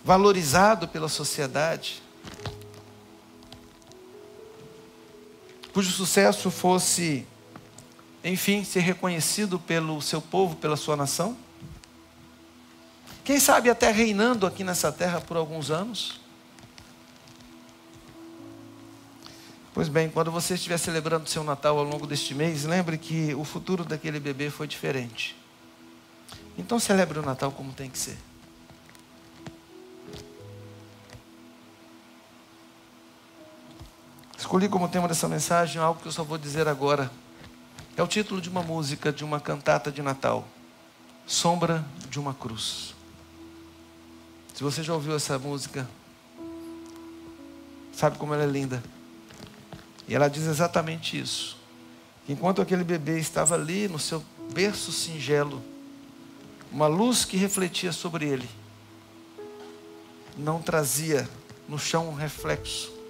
valorizado 0.02 0.88
pela 0.88 1.10
sociedade, 1.10 2.02
cujo 5.74 5.92
sucesso 5.92 6.52
fosse, 6.52 7.26
enfim, 8.24 8.64
ser 8.64 8.82
reconhecido 8.82 9.60
pelo 9.60 10.02
seu 10.02 10.22
povo, 10.22 10.56
pela 10.56 10.78
sua 10.78 10.96
nação? 10.96 11.36
Quem 13.24 13.40
sabe 13.40 13.70
até 13.70 13.92
reinando 13.92 14.46
aqui 14.46 14.64
nessa 14.64 14.92
terra 14.92 15.20
por 15.20 15.36
alguns 15.36 15.72
anos? 15.72 16.22
Pois 19.74 19.90
bem, 19.90 20.10
quando 20.10 20.32
você 20.32 20.54
estiver 20.54 20.78
celebrando 20.78 21.28
seu 21.28 21.44
Natal 21.44 21.80
ao 21.80 21.84
longo 21.84 22.06
deste 22.06 22.36
mês, 22.36 22.64
lembre 22.64 22.96
que 22.96 23.34
o 23.34 23.44
futuro 23.44 23.84
daquele 23.84 24.20
bebê 24.20 24.52
foi 24.52 24.68
diferente. 24.68 25.36
Então 26.56 26.80
celebre 26.80 27.18
o 27.18 27.24
Natal 27.24 27.52
como 27.52 27.74
tem 27.74 27.90
que 27.90 27.98
ser. 27.98 28.18
Escolhi 34.54 34.70
como 34.70 34.88
tema 34.88 35.08
dessa 35.08 35.28
mensagem 35.28 35.82
algo 35.82 36.00
que 36.00 36.08
eu 36.08 36.12
só 36.12 36.24
vou 36.24 36.38
dizer 36.38 36.68
agora. 36.68 37.10
É 37.98 38.04
o 38.04 38.08
título 38.08 38.40
de 38.40 38.50
uma 38.50 38.62
música, 38.62 39.12
de 39.12 39.24
uma 39.24 39.40
cantata 39.40 39.92
de 39.92 40.00
Natal. 40.00 40.48
Sombra 41.26 41.84
de 42.08 42.20
uma 42.20 42.36
cruz. 42.36 42.94
Se 44.54 44.64
você 44.64 44.84
já 44.84 44.94
ouviu 44.94 45.16
essa 45.16 45.40
música, 45.40 45.90
sabe 47.92 48.20
como 48.20 48.36
ela 48.36 48.44
é 48.44 48.46
linda. 48.46 48.84
E 50.08 50.14
ela 50.14 50.28
diz 50.28 50.44
exatamente 50.44 51.20
isso. 51.20 51.58
Enquanto 52.30 52.62
aquele 52.62 52.84
bebê 52.84 53.18
estava 53.18 53.56
ali 53.56 53.88
no 53.88 53.98
seu 53.98 54.24
berço 54.54 54.92
singelo, 54.92 55.64
uma 56.72 56.86
luz 56.86 57.26
que 57.26 57.38
refletia 57.38 57.92
sobre 57.92 58.28
ele 58.28 58.48
não 60.38 60.62
trazia 60.62 61.28
no 61.68 61.80
chão 61.80 62.08
um 62.08 62.14
reflexo 62.14 63.02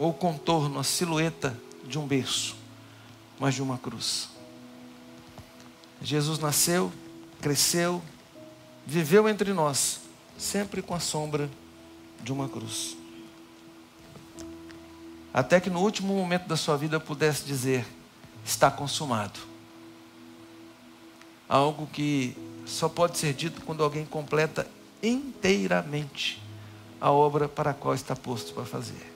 ou 0.00 0.12
contorno, 0.12 0.80
a 0.80 0.82
silhueta 0.82 1.56
de 1.84 1.96
um 1.96 2.06
berço, 2.08 2.56
mas 3.38 3.54
de 3.54 3.62
uma 3.62 3.78
cruz. 3.78 4.30
Jesus 6.02 6.40
nasceu, 6.40 6.92
cresceu, 7.40 8.02
viveu 8.84 9.28
entre 9.28 9.52
nós, 9.52 10.00
sempre 10.36 10.82
com 10.82 10.94
a 10.94 11.00
sombra 11.00 11.48
de 12.20 12.32
uma 12.32 12.48
cruz 12.48 12.96
até 15.32 15.60
que 15.60 15.70
no 15.70 15.80
último 15.80 16.14
momento 16.14 16.46
da 16.46 16.56
sua 16.56 16.76
vida 16.76 16.98
pudesse 16.98 17.44
dizer: 17.44 17.86
está 18.44 18.70
consumado. 18.70 19.38
Algo 21.48 21.86
que 21.86 22.36
só 22.66 22.88
pode 22.88 23.18
ser 23.18 23.32
dito 23.32 23.60
quando 23.62 23.82
alguém 23.82 24.04
completa 24.04 24.66
inteiramente 25.02 26.40
a 27.00 27.10
obra 27.10 27.48
para 27.48 27.70
a 27.70 27.74
qual 27.74 27.94
está 27.94 28.14
posto 28.14 28.52
para 28.52 28.64
fazer. 28.64 29.10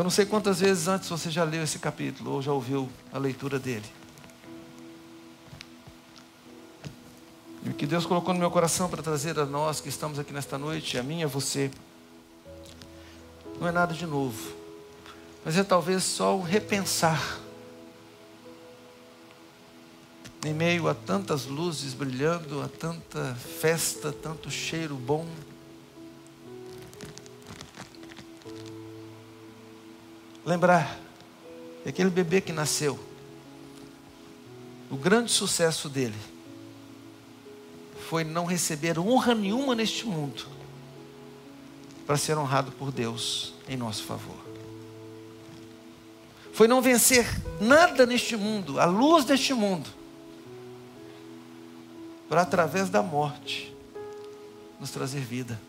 Eu 0.00 0.04
não 0.04 0.10
sei 0.10 0.24
quantas 0.24 0.60
vezes 0.60 0.88
antes 0.88 1.10
você 1.10 1.30
já 1.30 1.44
leu 1.44 1.62
esse 1.62 1.78
capítulo 1.78 2.30
ou 2.30 2.40
já 2.40 2.50
ouviu 2.50 2.88
a 3.12 3.18
leitura 3.18 3.58
dele. 3.58 3.84
E 7.62 7.68
o 7.68 7.74
que 7.74 7.86
Deus 7.86 8.06
colocou 8.06 8.32
no 8.32 8.40
meu 8.40 8.50
coração 8.50 8.88
para 8.88 9.02
trazer 9.02 9.38
a 9.38 9.44
nós 9.44 9.78
que 9.78 9.90
estamos 9.90 10.18
aqui 10.18 10.32
nesta 10.32 10.56
noite, 10.56 10.96
a 10.96 11.02
mim 11.02 11.20
e 11.20 11.24
a 11.24 11.26
você, 11.26 11.70
não 13.60 13.68
é 13.68 13.70
nada 13.70 13.92
de 13.92 14.06
novo, 14.06 14.56
mas 15.44 15.58
é 15.58 15.62
talvez 15.62 16.02
só 16.02 16.34
o 16.34 16.40
repensar. 16.40 17.38
Em 20.42 20.54
meio 20.54 20.88
a 20.88 20.94
tantas 20.94 21.44
luzes 21.44 21.92
brilhando, 21.92 22.62
a 22.62 22.68
tanta 22.68 23.34
festa, 23.34 24.10
tanto 24.10 24.50
cheiro 24.50 24.94
bom, 24.94 25.26
lembrar 30.44 30.98
daquele 31.84 32.10
bebê 32.10 32.40
que 32.40 32.52
nasceu, 32.52 32.98
o 34.90 34.96
grande 34.96 35.30
sucesso 35.30 35.88
dele 35.88 36.18
foi 38.08 38.24
não 38.24 38.44
receber 38.44 38.98
honra 38.98 39.34
nenhuma 39.34 39.74
neste 39.74 40.04
mundo 40.04 40.44
para 42.06 42.16
ser 42.16 42.36
honrado 42.36 42.72
por 42.72 42.90
Deus 42.90 43.54
em 43.68 43.76
nosso 43.76 44.02
favor. 44.02 44.36
Foi 46.52 46.66
não 46.66 46.82
vencer 46.82 47.24
nada 47.60 48.04
neste 48.04 48.36
mundo, 48.36 48.80
a 48.80 48.84
luz 48.84 49.24
deste 49.24 49.54
mundo, 49.54 49.88
para 52.28 52.42
através 52.42 52.90
da 52.90 53.00
morte 53.02 53.74
nos 54.80 54.90
trazer 54.90 55.20
vida, 55.20 55.60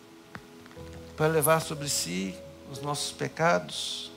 para 1.15 1.27
levar 1.27 1.61
sobre 1.61 1.87
si 1.87 2.35
os 2.71 2.81
nossos 2.81 3.11
pecados, 3.11 4.10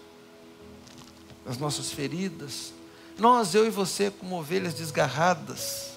as 1.46 1.59
nossas 1.59 1.90
feridas. 1.90 2.72
Nós, 3.18 3.54
eu 3.54 3.66
e 3.66 3.70
você, 3.70 4.11
como 4.11 4.38
ovelhas 4.38 4.74
desgarradas, 4.74 5.92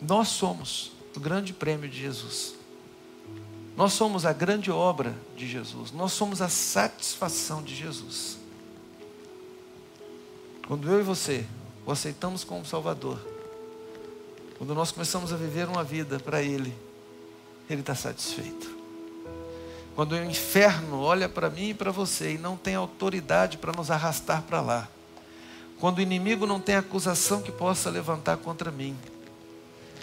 nós 0.00 0.28
somos 0.28 0.92
o 1.16 1.20
grande 1.20 1.52
prêmio 1.52 1.88
de 1.88 1.98
Jesus. 1.98 2.54
Nós 3.76 3.92
somos 3.92 4.26
a 4.26 4.32
grande 4.32 4.70
obra 4.70 5.16
de 5.36 5.48
Jesus. 5.48 5.92
Nós 5.92 6.12
somos 6.12 6.42
a 6.42 6.48
satisfação 6.48 7.62
de 7.62 7.74
Jesus. 7.74 8.38
Quando 10.66 10.90
eu 10.90 11.00
e 11.00 11.02
você 11.02 11.46
o 11.86 11.90
aceitamos 11.90 12.44
como 12.44 12.64
Salvador, 12.64 13.18
quando 14.58 14.74
nós 14.74 14.92
começamos 14.92 15.32
a 15.32 15.36
viver 15.36 15.66
uma 15.66 15.82
vida 15.82 16.20
para 16.20 16.42
Ele, 16.42 16.74
Ele 17.68 17.80
está 17.80 17.94
satisfeito. 17.94 18.79
Quando 20.00 20.12
o 20.12 20.24
inferno 20.24 20.98
olha 20.98 21.28
para 21.28 21.50
mim 21.50 21.68
e 21.68 21.74
para 21.74 21.90
você 21.90 22.32
e 22.32 22.38
não 22.38 22.56
tem 22.56 22.74
autoridade 22.74 23.58
para 23.58 23.70
nos 23.70 23.90
arrastar 23.90 24.40
para 24.44 24.62
lá, 24.62 24.88
quando 25.78 25.98
o 25.98 26.00
inimigo 26.00 26.46
não 26.46 26.58
tem 26.58 26.74
acusação 26.74 27.42
que 27.42 27.52
possa 27.52 27.90
levantar 27.90 28.38
contra 28.38 28.70
mim, 28.70 28.96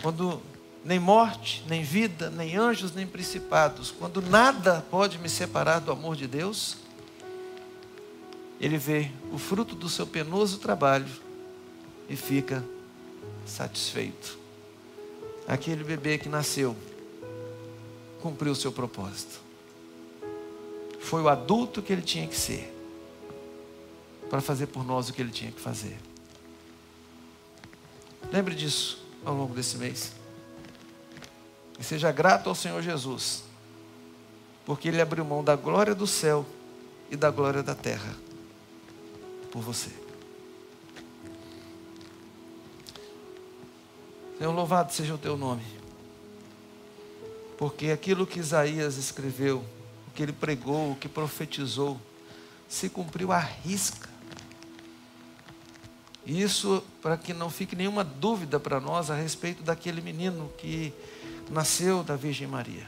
quando 0.03 0.39
nem 0.86 0.99
morte, 0.99 1.65
nem 1.67 1.81
vida, 1.81 2.29
nem 2.29 2.55
anjos, 2.55 2.93
nem 2.93 3.07
principados, 3.07 3.89
quando 3.89 4.21
nada 4.21 4.86
pode 4.91 5.17
me 5.17 5.27
separar 5.27 5.79
do 5.79 5.91
amor 5.91 6.15
de 6.15 6.27
Deus, 6.27 6.77
ele 8.62 8.77
vê 8.77 9.10
o 9.31 9.39
fruto 9.39 9.73
do 9.73 9.89
seu 9.89 10.05
penoso 10.05 10.60
trabalho 10.60 11.10
e 12.07 12.15
fica 12.15 12.63
satisfeito. 13.47 14.38
Aquele 15.47 15.83
bebê 15.83 16.19
que 16.19 16.29
nasceu 16.29 16.75
cumpriu 18.21 18.51
o 18.51 18.55
seu 18.55 18.71
propósito. 18.71 19.46
Foi 21.07 21.21
o 21.21 21.29
adulto 21.29 21.81
que 21.81 21.93
ele 21.93 22.01
tinha 22.01 22.27
que 22.27 22.35
ser 22.35 22.69
para 24.29 24.41
fazer 24.41 24.67
por 24.67 24.83
nós 24.83 25.07
o 25.07 25.13
que 25.13 25.21
ele 25.21 25.31
tinha 25.31 25.49
que 25.49 25.61
fazer. 25.61 25.97
Lembre 28.29 28.53
disso 28.53 29.01
ao 29.23 29.33
longo 29.33 29.55
desse 29.55 29.77
mês. 29.77 30.11
E 31.79 31.83
seja 31.83 32.11
grato 32.11 32.49
ao 32.49 32.55
Senhor 32.55 32.81
Jesus, 32.81 33.43
porque 34.65 34.89
Ele 34.89 34.99
abriu 34.99 35.23
mão 35.23 35.41
da 35.41 35.55
glória 35.55 35.95
do 35.95 36.05
céu 36.05 36.45
e 37.09 37.15
da 37.15 37.31
glória 37.31 37.63
da 37.63 37.73
terra 37.73 38.13
por 39.49 39.61
você. 39.61 39.91
Senhor, 44.37 44.51
louvado 44.51 44.91
seja 44.91 45.13
o 45.13 45.17
teu 45.17 45.37
nome, 45.37 45.63
porque 47.57 47.91
aquilo 47.91 48.27
que 48.27 48.39
Isaías 48.39 48.97
escreveu, 48.97 49.63
que 50.17 50.23
ele 50.23 50.34
pregou, 50.34 50.93
o 50.93 50.95
que 50.95 51.08
profetizou, 51.08 52.01
se 52.67 52.89
cumpriu 52.89 53.32
à 53.32 53.38
risca. 53.38 54.10
Isso 56.25 56.84
para 57.03 57.15
que 57.15 57.36
não 57.36 57.51
fique 57.51 57.75
nenhuma 57.75 58.03
dúvida 58.03 58.60
para 58.60 58.80
nós 58.80 59.12
a 59.12 59.15
respeito 59.15 59.62
daquele 59.62 60.01
menino 60.01 60.51
que 60.58 60.91
nasceu 61.51 62.03
da 62.03 62.15
Virgem 62.15 62.47
Maria. 62.47 62.88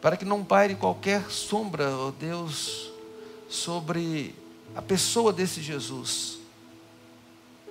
Para 0.00 0.16
que 0.16 0.24
não 0.24 0.44
paire 0.44 0.74
qualquer 0.74 1.30
sombra, 1.30 1.96
ó 1.96 2.08
oh 2.08 2.10
Deus, 2.10 2.90
sobre 3.48 4.34
a 4.74 4.82
pessoa 4.82 5.32
desse 5.32 5.62
Jesus. 5.62 6.40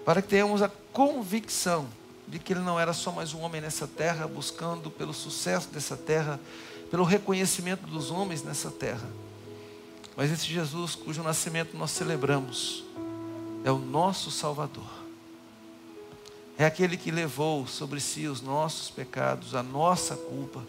Para 0.05 0.21
que 0.21 0.29
tenhamos 0.29 0.61
a 0.61 0.71
convicção 0.93 1.89
de 2.25 2.39
que 2.39 2.53
ele 2.53 2.61
não 2.61 2.79
era 2.79 2.93
só 2.93 3.11
mais 3.11 3.33
um 3.33 3.41
homem 3.41 3.59
nessa 3.59 3.85
terra, 3.85 4.25
buscando 4.29 4.89
pelo 4.89 5.13
sucesso 5.13 5.67
dessa 5.67 5.97
terra, 5.97 6.39
pelo 6.91 7.03
reconhecimento 7.03 7.87
dos 7.87 8.11
homens 8.11 8.43
nessa 8.43 8.69
terra. 8.69 9.09
Mas 10.15 10.29
esse 10.29 10.45
Jesus 10.45 10.93
cujo 10.93 11.23
nascimento 11.23 11.75
nós 11.75 11.89
celebramos 11.89 12.83
é 13.63 13.71
o 13.71 13.79
nosso 13.79 14.29
Salvador 14.29 15.01
é 16.61 16.65
aquele 16.65 16.95
que 16.95 17.09
levou 17.09 17.65
sobre 17.65 17.99
si 17.99 18.27
os 18.27 18.39
nossos 18.39 18.91
pecados, 18.91 19.55
a 19.55 19.63
nossa 19.63 20.15
culpa. 20.15 20.63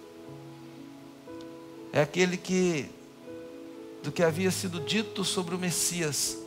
É 1.93 2.01
aquele 2.01 2.39
que, 2.39 2.89
do 4.03 4.11
que 4.11 4.23
havia 4.23 4.51
sido 4.51 4.81
dito 4.81 5.23
sobre 5.23 5.55
o 5.55 5.59
Messias, 5.59 6.39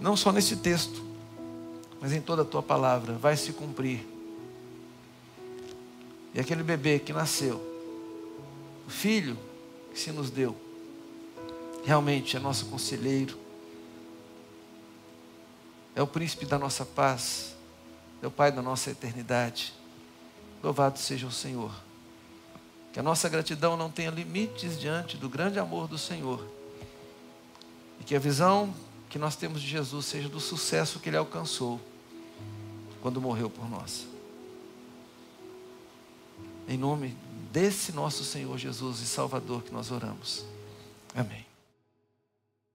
não 0.00 0.16
só 0.16 0.32
nesse 0.32 0.56
texto, 0.56 1.00
mas 2.00 2.12
em 2.12 2.20
toda 2.20 2.42
a 2.42 2.44
tua 2.44 2.60
palavra, 2.60 3.12
vai 3.12 3.36
se 3.36 3.52
cumprir. 3.52 4.04
E 6.34 6.40
aquele 6.40 6.64
bebê 6.64 6.98
que 6.98 7.12
nasceu, 7.12 7.62
filho 8.92 9.36
que 9.92 9.98
se 9.98 10.12
nos 10.12 10.30
deu, 10.30 10.56
realmente 11.84 12.36
é 12.36 12.40
nosso 12.40 12.66
conselheiro, 12.66 13.36
é 15.94 16.02
o 16.02 16.06
príncipe 16.06 16.46
da 16.46 16.58
nossa 16.58 16.86
paz, 16.86 17.54
é 18.22 18.26
o 18.26 18.30
Pai 18.30 18.52
da 18.52 18.62
nossa 18.62 18.90
eternidade. 18.90 19.74
Louvado 20.62 20.98
seja 20.98 21.26
o 21.26 21.32
Senhor. 21.32 21.72
Que 22.92 23.00
a 23.00 23.02
nossa 23.02 23.28
gratidão 23.28 23.76
não 23.76 23.90
tenha 23.90 24.10
limites 24.10 24.78
diante 24.78 25.16
do 25.16 25.28
grande 25.28 25.58
amor 25.58 25.88
do 25.88 25.98
Senhor. 25.98 26.46
E 28.00 28.04
que 28.04 28.14
a 28.14 28.18
visão 28.18 28.72
que 29.10 29.18
nós 29.18 29.36
temos 29.36 29.60
de 29.60 29.68
Jesus 29.68 30.06
seja 30.06 30.28
do 30.28 30.40
sucesso 30.40 31.00
que 31.00 31.08
ele 31.10 31.16
alcançou 31.16 31.80
quando 33.02 33.20
morreu 33.20 33.50
por 33.50 33.68
nós. 33.68 34.06
Em 36.68 36.78
nome 36.78 37.14
desse 37.52 37.92
nosso 37.92 38.24
Senhor 38.24 38.56
Jesus 38.56 39.00
e 39.00 39.06
Salvador 39.06 39.62
que 39.62 39.72
nós 39.72 39.90
oramos. 39.90 40.44
Amém. 41.14 41.51